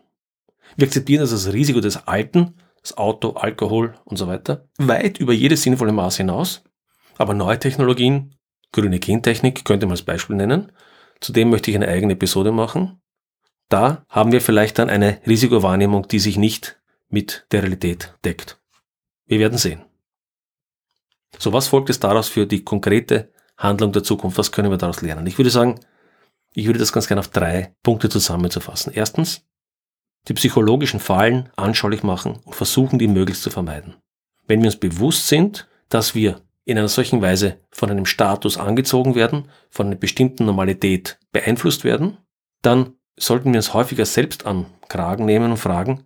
Wir 0.77 0.87
akzeptieren 0.87 1.21
also 1.21 1.37
das 1.37 1.53
Risiko 1.53 1.81
des 1.81 2.07
Alten, 2.09 2.55
das 2.81 2.97
Auto, 2.97 3.33
Alkohol 3.33 3.95
und 4.05 4.17
so 4.17 4.27
weiter, 4.27 4.69
weit 4.79 5.19
über 5.19 5.33
jedes 5.33 5.63
sinnvolle 5.63 5.93
Maß 5.93 6.17
hinaus. 6.17 6.63
Aber 7.17 7.35
neue 7.35 7.59
Technologien, 7.59 8.35
grüne 8.73 8.99
Gentechnik 8.99 9.65
könnte 9.65 9.87
man 9.87 9.93
als 9.93 10.03
Beispiel 10.03 10.37
nennen, 10.37 10.73
zudem 11.21 11.51
möchte 11.51 11.71
ich 11.71 11.77
eine 11.77 11.89
eigene 11.89 12.15
Episode 12.15 12.51
machen, 12.51 13.01
da 13.69 14.05
haben 14.09 14.33
wir 14.33 14.41
vielleicht 14.41 14.79
dann 14.79 14.91
eine 14.91 15.21
Risikowahrnehmung, 15.27 16.07
die 16.09 16.19
sich 16.19 16.37
nicht 16.37 16.81
mit 17.09 17.47
der 17.51 17.63
Realität 17.63 18.15
deckt. 18.25 18.61
Wir 19.27 19.39
werden 19.39 19.59
sehen. 19.59 19.85
So, 21.39 21.53
was 21.53 21.69
folgt 21.69 21.91
es 21.91 22.01
daraus 22.01 22.29
für 22.29 22.47
die 22.47 22.63
konkrete 22.63 23.33
Handlung 23.57 23.93
der 23.93 24.03
Zukunft? 24.03 24.39
Was 24.39 24.53
können 24.53 24.71
wir 24.71 24.79
daraus 24.79 25.03
lernen? 25.03 25.27
Ich 25.27 25.39
würde 25.39 25.51
sagen, 25.51 25.81
ich 26.53 26.67
würde 26.67 26.79
das 26.79 26.93
ganz 26.93 27.09
gerne 27.09 27.21
auf 27.21 27.29
drei 27.29 27.75
Punkte 27.83 28.09
zusammenzufassen. 28.09 28.93
Erstens, 28.95 29.45
die 30.29 30.35
psychologischen 30.35 31.01
Fallen 31.01 31.51
anschaulich 31.57 32.03
machen 32.03 32.41
und 32.45 32.55
versuchen, 32.55 32.99
die 32.99 33.09
möglichst 33.09 33.43
zu 33.43 33.51
vermeiden. 33.51 33.95
Wenn 34.47 34.61
wir 34.61 34.67
uns 34.67 34.77
bewusst 34.77 35.29
sind, 35.29 35.69
dass 35.89 36.15
wir 36.15 36.41
in 36.65 36.79
einer 36.79 36.89
solchen 36.89 37.21
Weise 37.21 37.59
von 37.71 37.91
einem 37.91 38.07
Status 38.07 38.57
angezogen 38.57 39.15
werden, 39.15 39.49
von 39.71 39.87
einer 39.87 39.97
bestimmten 39.97 40.47
Normalität 40.47 41.19
beeinflusst 41.33 41.85
werden, 41.85 42.19
dann 42.63 42.95
sollten 43.17 43.53
wir 43.53 43.59
uns 43.59 43.75
häufiger 43.75 44.07
selbst 44.07 44.47
an 44.47 44.67
Kragen 44.89 45.25
nehmen 45.27 45.51
und 45.51 45.57
fragen, 45.59 46.05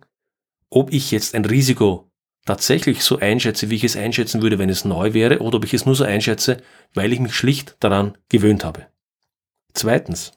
ob 0.69 0.91
ich 0.91 1.11
jetzt 1.11 1.33
ein 1.33 1.45
Risiko 1.45 2.08
tatsächlich 2.49 3.03
so 3.03 3.19
einschätze, 3.19 3.69
wie 3.69 3.75
ich 3.75 3.83
es 3.83 3.95
einschätzen 3.95 4.41
würde, 4.41 4.57
wenn 4.57 4.69
es 4.69 4.83
neu 4.83 5.13
wäre, 5.13 5.39
oder 5.39 5.57
ob 5.57 5.65
ich 5.65 5.75
es 5.75 5.85
nur 5.85 5.93
so 5.93 6.03
einschätze, 6.03 6.57
weil 6.95 7.13
ich 7.13 7.19
mich 7.19 7.35
schlicht 7.35 7.75
daran 7.79 8.17
gewöhnt 8.27 8.63
habe. 8.63 8.87
Zweitens, 9.73 10.31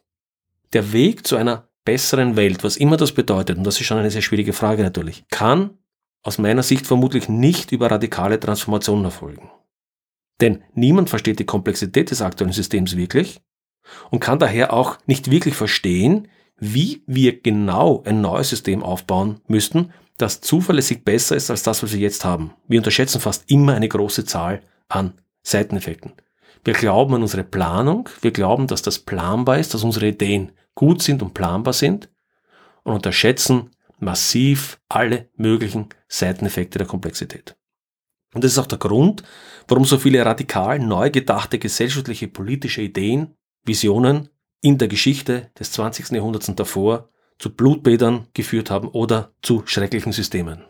der 0.75 0.92
Weg 0.92 1.27
zu 1.27 1.37
einer 1.37 1.70
besseren 1.87 2.37
Welt, 2.37 2.64
was 2.64 2.77
immer 2.77 2.98
das 2.98 3.12
bedeutet, 3.12 3.57
und 3.57 3.64
das 3.64 3.81
ist 3.81 3.87
schon 3.87 3.96
eine 3.96 4.11
sehr 4.11 4.20
schwierige 4.20 4.53
Frage 4.53 4.83
natürlich, 4.83 5.25
kann 5.31 5.79
aus 6.22 6.37
meiner 6.37 6.62
Sicht 6.62 6.87
vermutlich 6.87 7.31
nicht 7.31 7.72
über 7.72 7.90
radikale 7.90 8.38
Transformationen 8.38 9.07
erfolgen. 9.07 9.51
Denn 10.42 10.62
niemand 10.75 11.09
versteht 11.09 11.38
die 11.38 11.46
Komplexität 11.46 12.11
des 12.11 12.20
aktuellen 12.20 12.53
Systems 12.53 12.94
wirklich 12.94 13.40
und 14.11 14.20
kann 14.20 14.38
daher 14.38 14.75
auch 14.75 14.98
nicht 15.07 15.31
wirklich 15.31 15.55
verstehen, 15.55 16.29
wie 16.59 17.03
wir 17.07 17.40
genau 17.40 18.03
ein 18.05 18.20
neues 18.20 18.51
System 18.51 18.83
aufbauen 18.83 19.40
müssten, 19.46 19.94
das 20.18 20.40
zuverlässig 20.40 21.05
besser 21.05 21.37
ist 21.37 21.51
als 21.51 21.62
das, 21.62 21.83
was 21.83 21.92
wir 21.92 22.01
jetzt 22.01 22.25
haben. 22.25 22.53
Wir 22.68 22.79
unterschätzen 22.79 23.20
fast 23.20 23.51
immer 23.51 23.75
eine 23.75 23.88
große 23.88 24.25
Zahl 24.25 24.62
an 24.88 25.14
Seiteneffekten. 25.42 26.12
Wir 26.64 26.75
glauben 26.75 27.14
an 27.14 27.22
unsere 27.22 27.44
Planung, 27.44 28.09
wir 28.20 28.31
glauben, 28.31 28.66
dass 28.66 28.83
das 28.83 29.01
planbar 29.01 29.59
ist, 29.59 29.75
dass 29.75 29.83
unsere 29.83 30.09
Ideen 30.09 30.53
gut 30.75 31.03
sind 31.03 31.22
und 31.22 31.35
planbar 31.35 31.72
sind 31.72 32.09
und 32.85 32.94
unterschätzen 32.94 33.70
massiv 33.98 34.81
alle 34.88 35.29
möglichen 35.37 35.88
Seiteneffekte 36.09 36.79
der 36.79 36.87
Komplexität. 36.87 37.57
Und 38.35 38.44
das 38.44 38.53
ist 38.53 38.59
auch 38.59 38.66
der 38.66 38.79
Grund, 38.79 39.22
warum 39.68 39.85
so 39.85 39.98
viele 39.98 40.25
radikal 40.25 40.79
neu 40.79 41.11
gedachte 41.11 41.59
gesellschaftliche 41.59 42.29
politische 42.29 42.83
Ideen, 42.83 43.35
Visionen 43.64 44.29
in 44.61 44.79
der 44.79 44.88
Geschichte 44.88 45.51
des 45.59 45.72
20. 45.72 46.11
Jahrhunderts 46.11 46.48
und 46.48 46.59
davor 46.59 47.11
zu 47.42 47.50
Blutbädern 47.50 48.28
geführt 48.35 48.70
haben 48.70 48.87
oder 48.87 49.33
zu 49.42 49.64
schrecklichen 49.66 50.12
Systemen. 50.12 50.62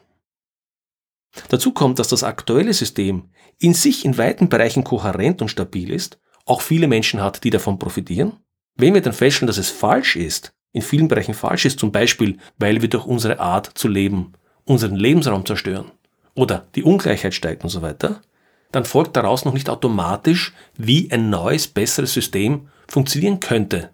Dazu 1.50 1.72
kommt, 1.72 1.98
dass 1.98 2.08
das 2.08 2.24
aktuelle 2.24 2.72
System 2.72 3.28
in 3.58 3.74
sich 3.74 4.06
in 4.06 4.16
weiten 4.16 4.48
Bereichen 4.48 4.82
kohärent 4.82 5.42
und 5.42 5.48
stabil 5.48 5.90
ist, 5.90 6.18
auch 6.46 6.62
viele 6.62 6.88
Menschen 6.88 7.20
hat, 7.20 7.44
die 7.44 7.50
davon 7.50 7.78
profitieren, 7.78 8.38
Wenn 8.74 8.94
wir 8.94 9.02
dann 9.02 9.12
feststellen, 9.12 9.48
dass 9.48 9.58
es 9.58 9.68
falsch 9.68 10.16
ist, 10.16 10.54
in 10.72 10.80
vielen 10.80 11.08
Bereichen 11.08 11.35
falsch 11.35 11.66
ist, 11.66 11.78
zum 11.78 11.92
Beispiel, 11.92 12.38
weil 12.56 12.80
wir 12.80 12.88
durch 12.88 13.04
unsere 13.04 13.38
Art 13.38 13.70
zu 13.74 13.87
leben 13.87 14.32
unseren 14.64 14.96
Lebensraum 14.96 15.44
zerstören 15.44 15.90
oder 16.35 16.66
die 16.74 16.85
Ungleichheit 16.85 17.35
steigt 17.35 17.64
und 17.64 17.68
so 17.68 17.82
weiter, 17.82 18.22
dann 18.70 18.87
folgt 18.87 19.14
daraus 19.14 19.44
noch 19.44 19.52
nicht 19.52 19.68
automatisch, 19.68 20.54
wie 20.78 21.11
ein 21.12 21.28
neues, 21.28 21.68
besseres 21.68 22.14
System 22.14 22.68
funktionieren 22.88 23.40
könnte. 23.40 23.90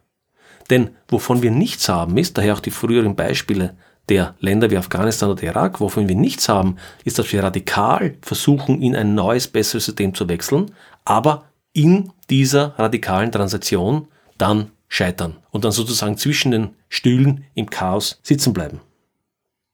Denn 0.71 0.91
wovon 1.09 1.43
wir 1.43 1.51
nichts 1.51 1.89
haben 1.89 2.17
ist, 2.19 2.37
daher 2.37 2.55
auch 2.55 2.61
die 2.61 2.71
früheren 2.71 3.17
Beispiele 3.17 3.75
der 4.09 4.35
Länder 4.41 4.71
wie 4.71 4.79
Afghanistan 4.79 5.31
oder 5.31 5.43
Irak, 5.43 5.81
wovon 5.81 6.09
wir 6.09 6.17
nichts 6.17 6.49
haben, 6.49 6.77
ist, 7.05 7.19
dass 7.19 7.33
wir 7.33 7.43
radikal 7.43 8.15
versuchen, 8.23 8.81
in 8.83 8.97
ein 8.97 9.15
neues, 9.15 9.49
besseres 9.49 9.87
System 9.87 10.15
zu 10.15 10.29
wechseln, 10.29 10.73
aber 11.05 11.45
in 11.73 12.11
dieser 12.31 12.79
radikalen 12.79 13.33
Transaktion 13.33 14.09
dann 14.39 14.71
scheitern 14.89 15.37
und 15.51 15.65
dann 15.65 15.73
sozusagen 15.73 16.17
zwischen 16.17 16.51
den 16.51 16.71
Stühlen 16.89 17.45
im 17.55 17.69
Chaos 17.69 18.21
sitzen 18.23 18.53
bleiben. 18.53 18.81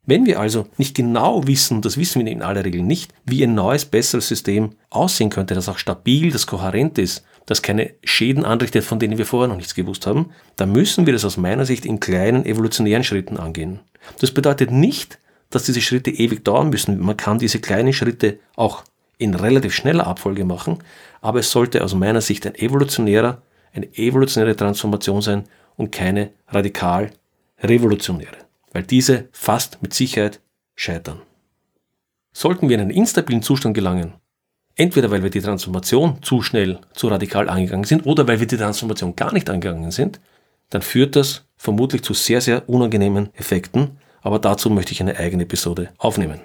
Wenn 0.06 0.26
wir 0.26 0.38
also 0.38 0.66
nicht 0.76 0.94
genau 0.94 1.46
wissen, 1.46 1.80
das 1.80 1.96
wissen 1.96 2.24
wir 2.24 2.30
in 2.30 2.42
aller 2.42 2.64
Regel 2.64 2.82
nicht, 2.82 3.14
wie 3.24 3.42
ein 3.42 3.54
neues, 3.54 3.86
besseres 3.86 4.28
System 4.28 4.72
aussehen 4.90 5.30
könnte, 5.30 5.54
das 5.54 5.68
auch 5.68 5.78
stabil, 5.78 6.30
das 6.30 6.46
kohärent 6.46 6.98
ist, 6.98 7.24
das 7.46 7.62
keine 7.62 7.92
Schäden 8.04 8.44
anrichtet, 8.44 8.84
von 8.84 8.98
denen 8.98 9.18
wir 9.18 9.26
vorher 9.26 9.48
noch 9.48 9.56
nichts 9.56 9.74
gewusst 9.74 10.06
haben, 10.06 10.30
dann 10.56 10.72
müssen 10.72 11.06
wir 11.06 11.12
das 11.12 11.24
aus 11.24 11.36
meiner 11.36 11.66
Sicht 11.66 11.84
in 11.84 12.00
kleinen 12.00 12.46
evolutionären 12.46 13.04
Schritten 13.04 13.36
angehen. 13.36 13.80
Das 14.20 14.32
bedeutet 14.32 14.70
nicht, 14.70 15.18
dass 15.50 15.64
diese 15.64 15.80
Schritte 15.80 16.10
ewig 16.10 16.44
dauern 16.44 16.70
müssen. 16.70 17.00
Man 17.00 17.16
kann 17.16 17.38
diese 17.38 17.60
kleinen 17.60 17.92
Schritte 17.92 18.38
auch 18.56 18.84
in 19.18 19.34
relativ 19.34 19.74
schneller 19.74 20.06
Abfolge 20.06 20.44
machen, 20.44 20.78
aber 21.20 21.40
es 21.40 21.50
sollte 21.50 21.84
aus 21.84 21.94
meiner 21.94 22.20
Sicht 22.20 22.46
ein 22.46 22.54
evolutionärer, 22.54 23.42
eine 23.72 23.86
evolutionäre 23.96 24.56
Transformation 24.56 25.22
sein 25.22 25.44
und 25.76 25.92
keine 25.92 26.30
radikal 26.48 27.10
revolutionäre 27.62 28.44
weil 28.74 28.82
diese 28.82 29.28
fast 29.32 29.80
mit 29.80 29.94
Sicherheit 29.94 30.40
scheitern. 30.74 31.22
Sollten 32.32 32.68
wir 32.68 32.74
in 32.74 32.82
einen 32.82 32.90
instabilen 32.90 33.42
Zustand 33.42 33.74
gelangen, 33.74 34.14
entweder 34.76 35.10
weil 35.10 35.22
wir 35.22 35.30
die 35.30 35.40
Transformation 35.40 36.22
zu 36.22 36.42
schnell, 36.42 36.78
zu 36.94 37.08
radikal 37.08 37.48
angegangen 37.48 37.84
sind 37.84 38.06
oder 38.06 38.26
weil 38.26 38.40
wir 38.40 38.46
die 38.46 38.56
Transformation 38.56 39.16
gar 39.16 39.32
nicht 39.32 39.48
angegangen 39.50 39.90
sind, 39.90 40.20
dann 40.70 40.82
führt 40.82 41.16
das 41.16 41.44
vermutlich 41.56 42.02
zu 42.02 42.14
sehr, 42.14 42.40
sehr 42.40 42.68
unangenehmen 42.68 43.30
Effekten, 43.34 43.98
aber 44.22 44.38
dazu 44.38 44.70
möchte 44.70 44.92
ich 44.92 45.00
eine 45.00 45.16
eigene 45.16 45.44
Episode 45.44 45.90
aufnehmen. 45.98 46.40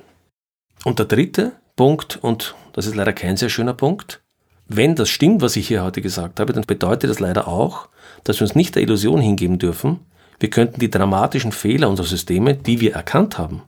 Und 0.84 1.00
der 1.00 1.08
dritte 1.08 1.54
Punkt, 1.76 2.18
und 2.22 2.56
das 2.74 2.86
ist 2.86 2.96
leider 2.96 3.13
kein 3.13 3.38
sehr 3.38 3.50
schöner 3.50 3.74
Punkt, 3.74 4.22
wenn 4.68 4.96
das 4.96 5.10
stimmt, 5.10 5.42
was 5.42 5.56
ich 5.56 5.68
hier 5.68 5.84
heute 5.84 6.02
gesagt 6.02 6.39
habe, 6.39 6.54
dann 6.54 6.63
bedeutet 6.63 7.10
das 7.10 7.20
leider 7.20 7.48
auch, 7.48 7.89
dass 8.24 8.39
wir 8.39 8.46
uns 8.46 8.56
nicht 8.56 8.76
der 8.76 8.84
Illusion 8.84 9.20
hingeben 9.20 9.58
dürfen, 9.58 10.00
wir 10.39 10.50
könnten 10.50 10.80
die 10.80 10.89
dramatischen 10.89 11.52
Fehler 11.52 11.89
unserer 11.89 12.08
Systeme, 12.08 12.54
die 12.54 12.80
wir 12.80 12.94
erkannt 12.94 13.38
haben, 13.38 13.63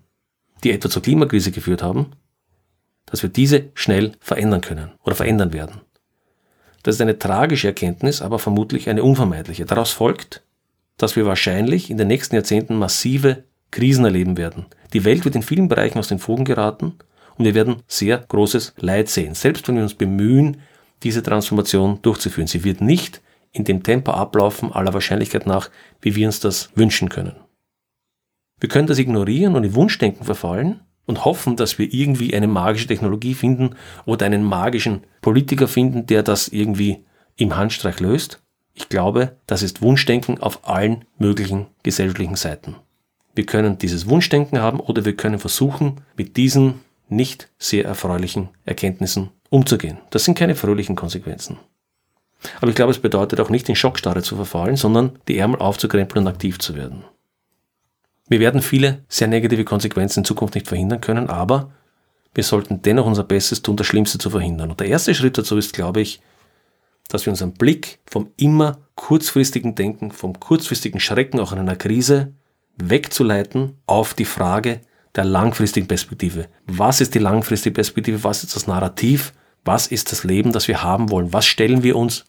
die 0.63 0.71
etwa 0.71 0.89
zur 0.89 1.01
Klimakrise 1.01 1.51
geführt 1.51 1.83
haben, 1.83 2.11
dass 3.05 3.23
wir 3.23 3.29
diese 3.29 3.69
schnell 3.73 4.13
verändern 4.19 4.61
können 4.61 4.91
oder 5.03 5.15
verändern 5.15 5.53
werden. 5.53 5.81
Das 6.83 6.95
ist 6.95 7.01
eine 7.01 7.19
tragische 7.19 7.67
Erkenntnis, 7.67 8.21
aber 8.21 8.39
vermutlich 8.39 8.89
eine 8.89 9.03
unvermeidliche. 9.03 9.65
Daraus 9.65 9.91
folgt, 9.91 10.43
dass 10.97 11.15
wir 11.15 11.25
wahrscheinlich 11.25 11.89
in 11.89 11.97
den 11.97 12.07
nächsten 12.07 12.35
Jahrzehnten 12.35 12.77
massive 12.77 13.43
Krisen 13.69 14.05
erleben 14.05 14.37
werden. 14.37 14.65
Die 14.93 15.05
Welt 15.05 15.25
wird 15.25 15.35
in 15.35 15.43
vielen 15.43 15.67
Bereichen 15.67 15.99
aus 15.99 16.07
den 16.07 16.19
Fugen 16.19 16.45
geraten 16.45 16.95
und 17.37 17.45
wir 17.45 17.55
werden 17.55 17.77
sehr 17.87 18.17
großes 18.17 18.73
Leid 18.77 19.09
sehen, 19.09 19.33
selbst 19.33 19.67
wenn 19.67 19.75
wir 19.75 19.83
uns 19.83 19.93
bemühen, 19.93 20.61
diese 21.03 21.23
Transformation 21.23 21.99
durchzuführen. 22.01 22.47
Sie 22.47 22.63
wird 22.63 22.81
nicht 22.81 23.21
in 23.51 23.63
dem 23.63 23.83
Tempo 23.83 24.11
ablaufen, 24.11 24.71
aller 24.71 24.93
Wahrscheinlichkeit 24.93 25.45
nach, 25.45 25.69
wie 26.01 26.15
wir 26.15 26.27
uns 26.27 26.39
das 26.39 26.69
wünschen 26.75 27.09
können. 27.09 27.35
Wir 28.59 28.69
können 28.69 28.87
das 28.87 28.99
ignorieren 28.99 29.55
und 29.55 29.63
in 29.63 29.75
Wunschdenken 29.75 30.25
verfallen 30.25 30.81
und 31.05 31.25
hoffen, 31.25 31.55
dass 31.55 31.79
wir 31.79 31.91
irgendwie 31.93 32.33
eine 32.33 32.47
magische 32.47 32.87
Technologie 32.87 33.33
finden 33.33 33.75
oder 34.05 34.25
einen 34.25 34.43
magischen 34.43 35.03
Politiker 35.21 35.67
finden, 35.67 36.05
der 36.05 36.23
das 36.23 36.47
irgendwie 36.47 37.03
im 37.35 37.55
Handstreich 37.55 37.99
löst. 37.99 38.41
Ich 38.73 38.89
glaube, 38.89 39.35
das 39.47 39.63
ist 39.63 39.81
Wunschdenken 39.81 40.39
auf 40.39 40.67
allen 40.67 41.05
möglichen 41.17 41.67
gesellschaftlichen 41.83 42.35
Seiten. 42.35 42.75
Wir 43.35 43.45
können 43.45 43.77
dieses 43.77 44.07
Wunschdenken 44.09 44.61
haben 44.61 44.79
oder 44.79 45.05
wir 45.05 45.15
können 45.15 45.39
versuchen, 45.39 46.01
mit 46.15 46.37
diesen 46.37 46.81
nicht 47.07 47.49
sehr 47.57 47.85
erfreulichen 47.85 48.49
Erkenntnissen 48.65 49.29
umzugehen. 49.49 49.97
Das 50.09 50.25
sind 50.25 50.37
keine 50.37 50.55
fröhlichen 50.55 50.95
Konsequenzen. 50.95 51.57
Aber 52.59 52.69
ich 52.69 52.75
glaube, 52.75 52.91
es 52.91 52.99
bedeutet 52.99 53.39
auch 53.39 53.49
nicht 53.49 53.69
in 53.69 53.75
Schockstarre 53.75 54.23
zu 54.23 54.35
verfallen, 54.35 54.75
sondern 54.75 55.19
die 55.27 55.37
Ärmel 55.37 55.59
aufzukrempeln 55.59 56.25
und 56.25 56.31
aktiv 56.31 56.59
zu 56.59 56.75
werden. 56.75 57.03
Wir 58.31 58.39
werden 58.39 58.61
viele 58.61 59.03
sehr 59.09 59.27
negative 59.27 59.65
Konsequenzen 59.65 60.21
in 60.21 60.23
Zukunft 60.23 60.55
nicht 60.55 60.69
verhindern 60.69 61.01
können, 61.01 61.29
aber 61.29 61.73
wir 62.33 62.45
sollten 62.45 62.81
dennoch 62.81 63.05
unser 63.05 63.25
Bestes 63.25 63.61
tun, 63.61 63.75
das 63.75 63.87
Schlimmste 63.87 64.19
zu 64.19 64.29
verhindern. 64.29 64.71
Und 64.71 64.79
der 64.79 64.87
erste 64.87 65.13
Schritt 65.13 65.37
dazu 65.37 65.57
ist, 65.57 65.73
glaube 65.73 65.99
ich, 65.99 66.21
dass 67.09 67.25
wir 67.25 67.31
unseren 67.31 67.51
Blick 67.51 67.99
vom 68.09 68.29
immer 68.37 68.77
kurzfristigen 68.95 69.75
Denken, 69.75 70.11
vom 70.11 70.39
kurzfristigen 70.39 71.01
Schrecken 71.01 71.41
auch 71.41 71.51
in 71.51 71.59
einer 71.59 71.75
Krise 71.75 72.31
wegzuleiten 72.77 73.75
auf 73.85 74.13
die 74.13 74.23
Frage 74.23 74.79
der 75.13 75.25
langfristigen 75.25 75.87
Perspektive. 75.87 76.47
Was 76.67 77.01
ist 77.01 77.13
die 77.13 77.19
langfristige 77.19 77.73
Perspektive? 77.73 78.23
Was 78.23 78.45
ist 78.45 78.55
das 78.55 78.65
Narrativ? 78.65 79.33
Was 79.65 79.87
ist 79.87 80.13
das 80.13 80.23
Leben, 80.23 80.53
das 80.53 80.69
wir 80.69 80.83
haben 80.83 81.11
wollen? 81.11 81.33
Was 81.33 81.47
stellen 81.47 81.83
wir 81.83 81.97
uns 81.97 82.23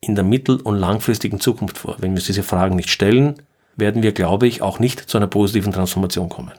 in 0.00 0.16
der 0.16 0.24
mittel- 0.24 0.60
und 0.60 0.74
langfristigen 0.74 1.38
Zukunft 1.38 1.78
vor? 1.78 1.94
Wenn 2.00 2.10
wir 2.10 2.16
uns 2.16 2.26
diese 2.26 2.42
Fragen 2.42 2.74
nicht 2.74 2.90
stellen, 2.90 3.36
werden 3.78 4.02
wir, 4.02 4.12
glaube 4.12 4.46
ich, 4.46 4.60
auch 4.60 4.78
nicht 4.78 5.00
zu 5.00 5.16
einer 5.16 5.28
positiven 5.28 5.72
Transformation 5.72 6.28
kommen. 6.28 6.52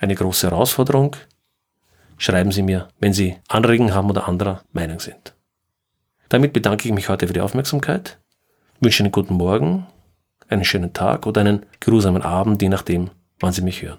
Eine 0.00 0.14
große 0.14 0.50
Herausforderung. 0.50 1.16
Schreiben 2.18 2.50
Sie 2.50 2.62
mir, 2.62 2.88
wenn 2.98 3.12
Sie 3.12 3.36
Anregungen 3.48 3.94
haben 3.94 4.10
oder 4.10 4.26
anderer 4.26 4.62
Meinung 4.72 5.00
sind. 5.00 5.34
Damit 6.28 6.52
bedanke 6.52 6.88
ich 6.88 6.94
mich 6.94 7.08
heute 7.08 7.26
für 7.26 7.34
die 7.34 7.40
Aufmerksamkeit, 7.40 8.18
wünsche 8.80 9.02
einen 9.02 9.12
guten 9.12 9.34
Morgen, 9.34 9.86
einen 10.48 10.64
schönen 10.64 10.92
Tag 10.92 11.26
oder 11.26 11.42
einen 11.42 11.66
geruhsamen 11.80 12.22
Abend, 12.22 12.62
je 12.62 12.68
nachdem, 12.68 13.10
wann 13.38 13.52
Sie 13.52 13.62
mich 13.62 13.82
hören. 13.82 13.98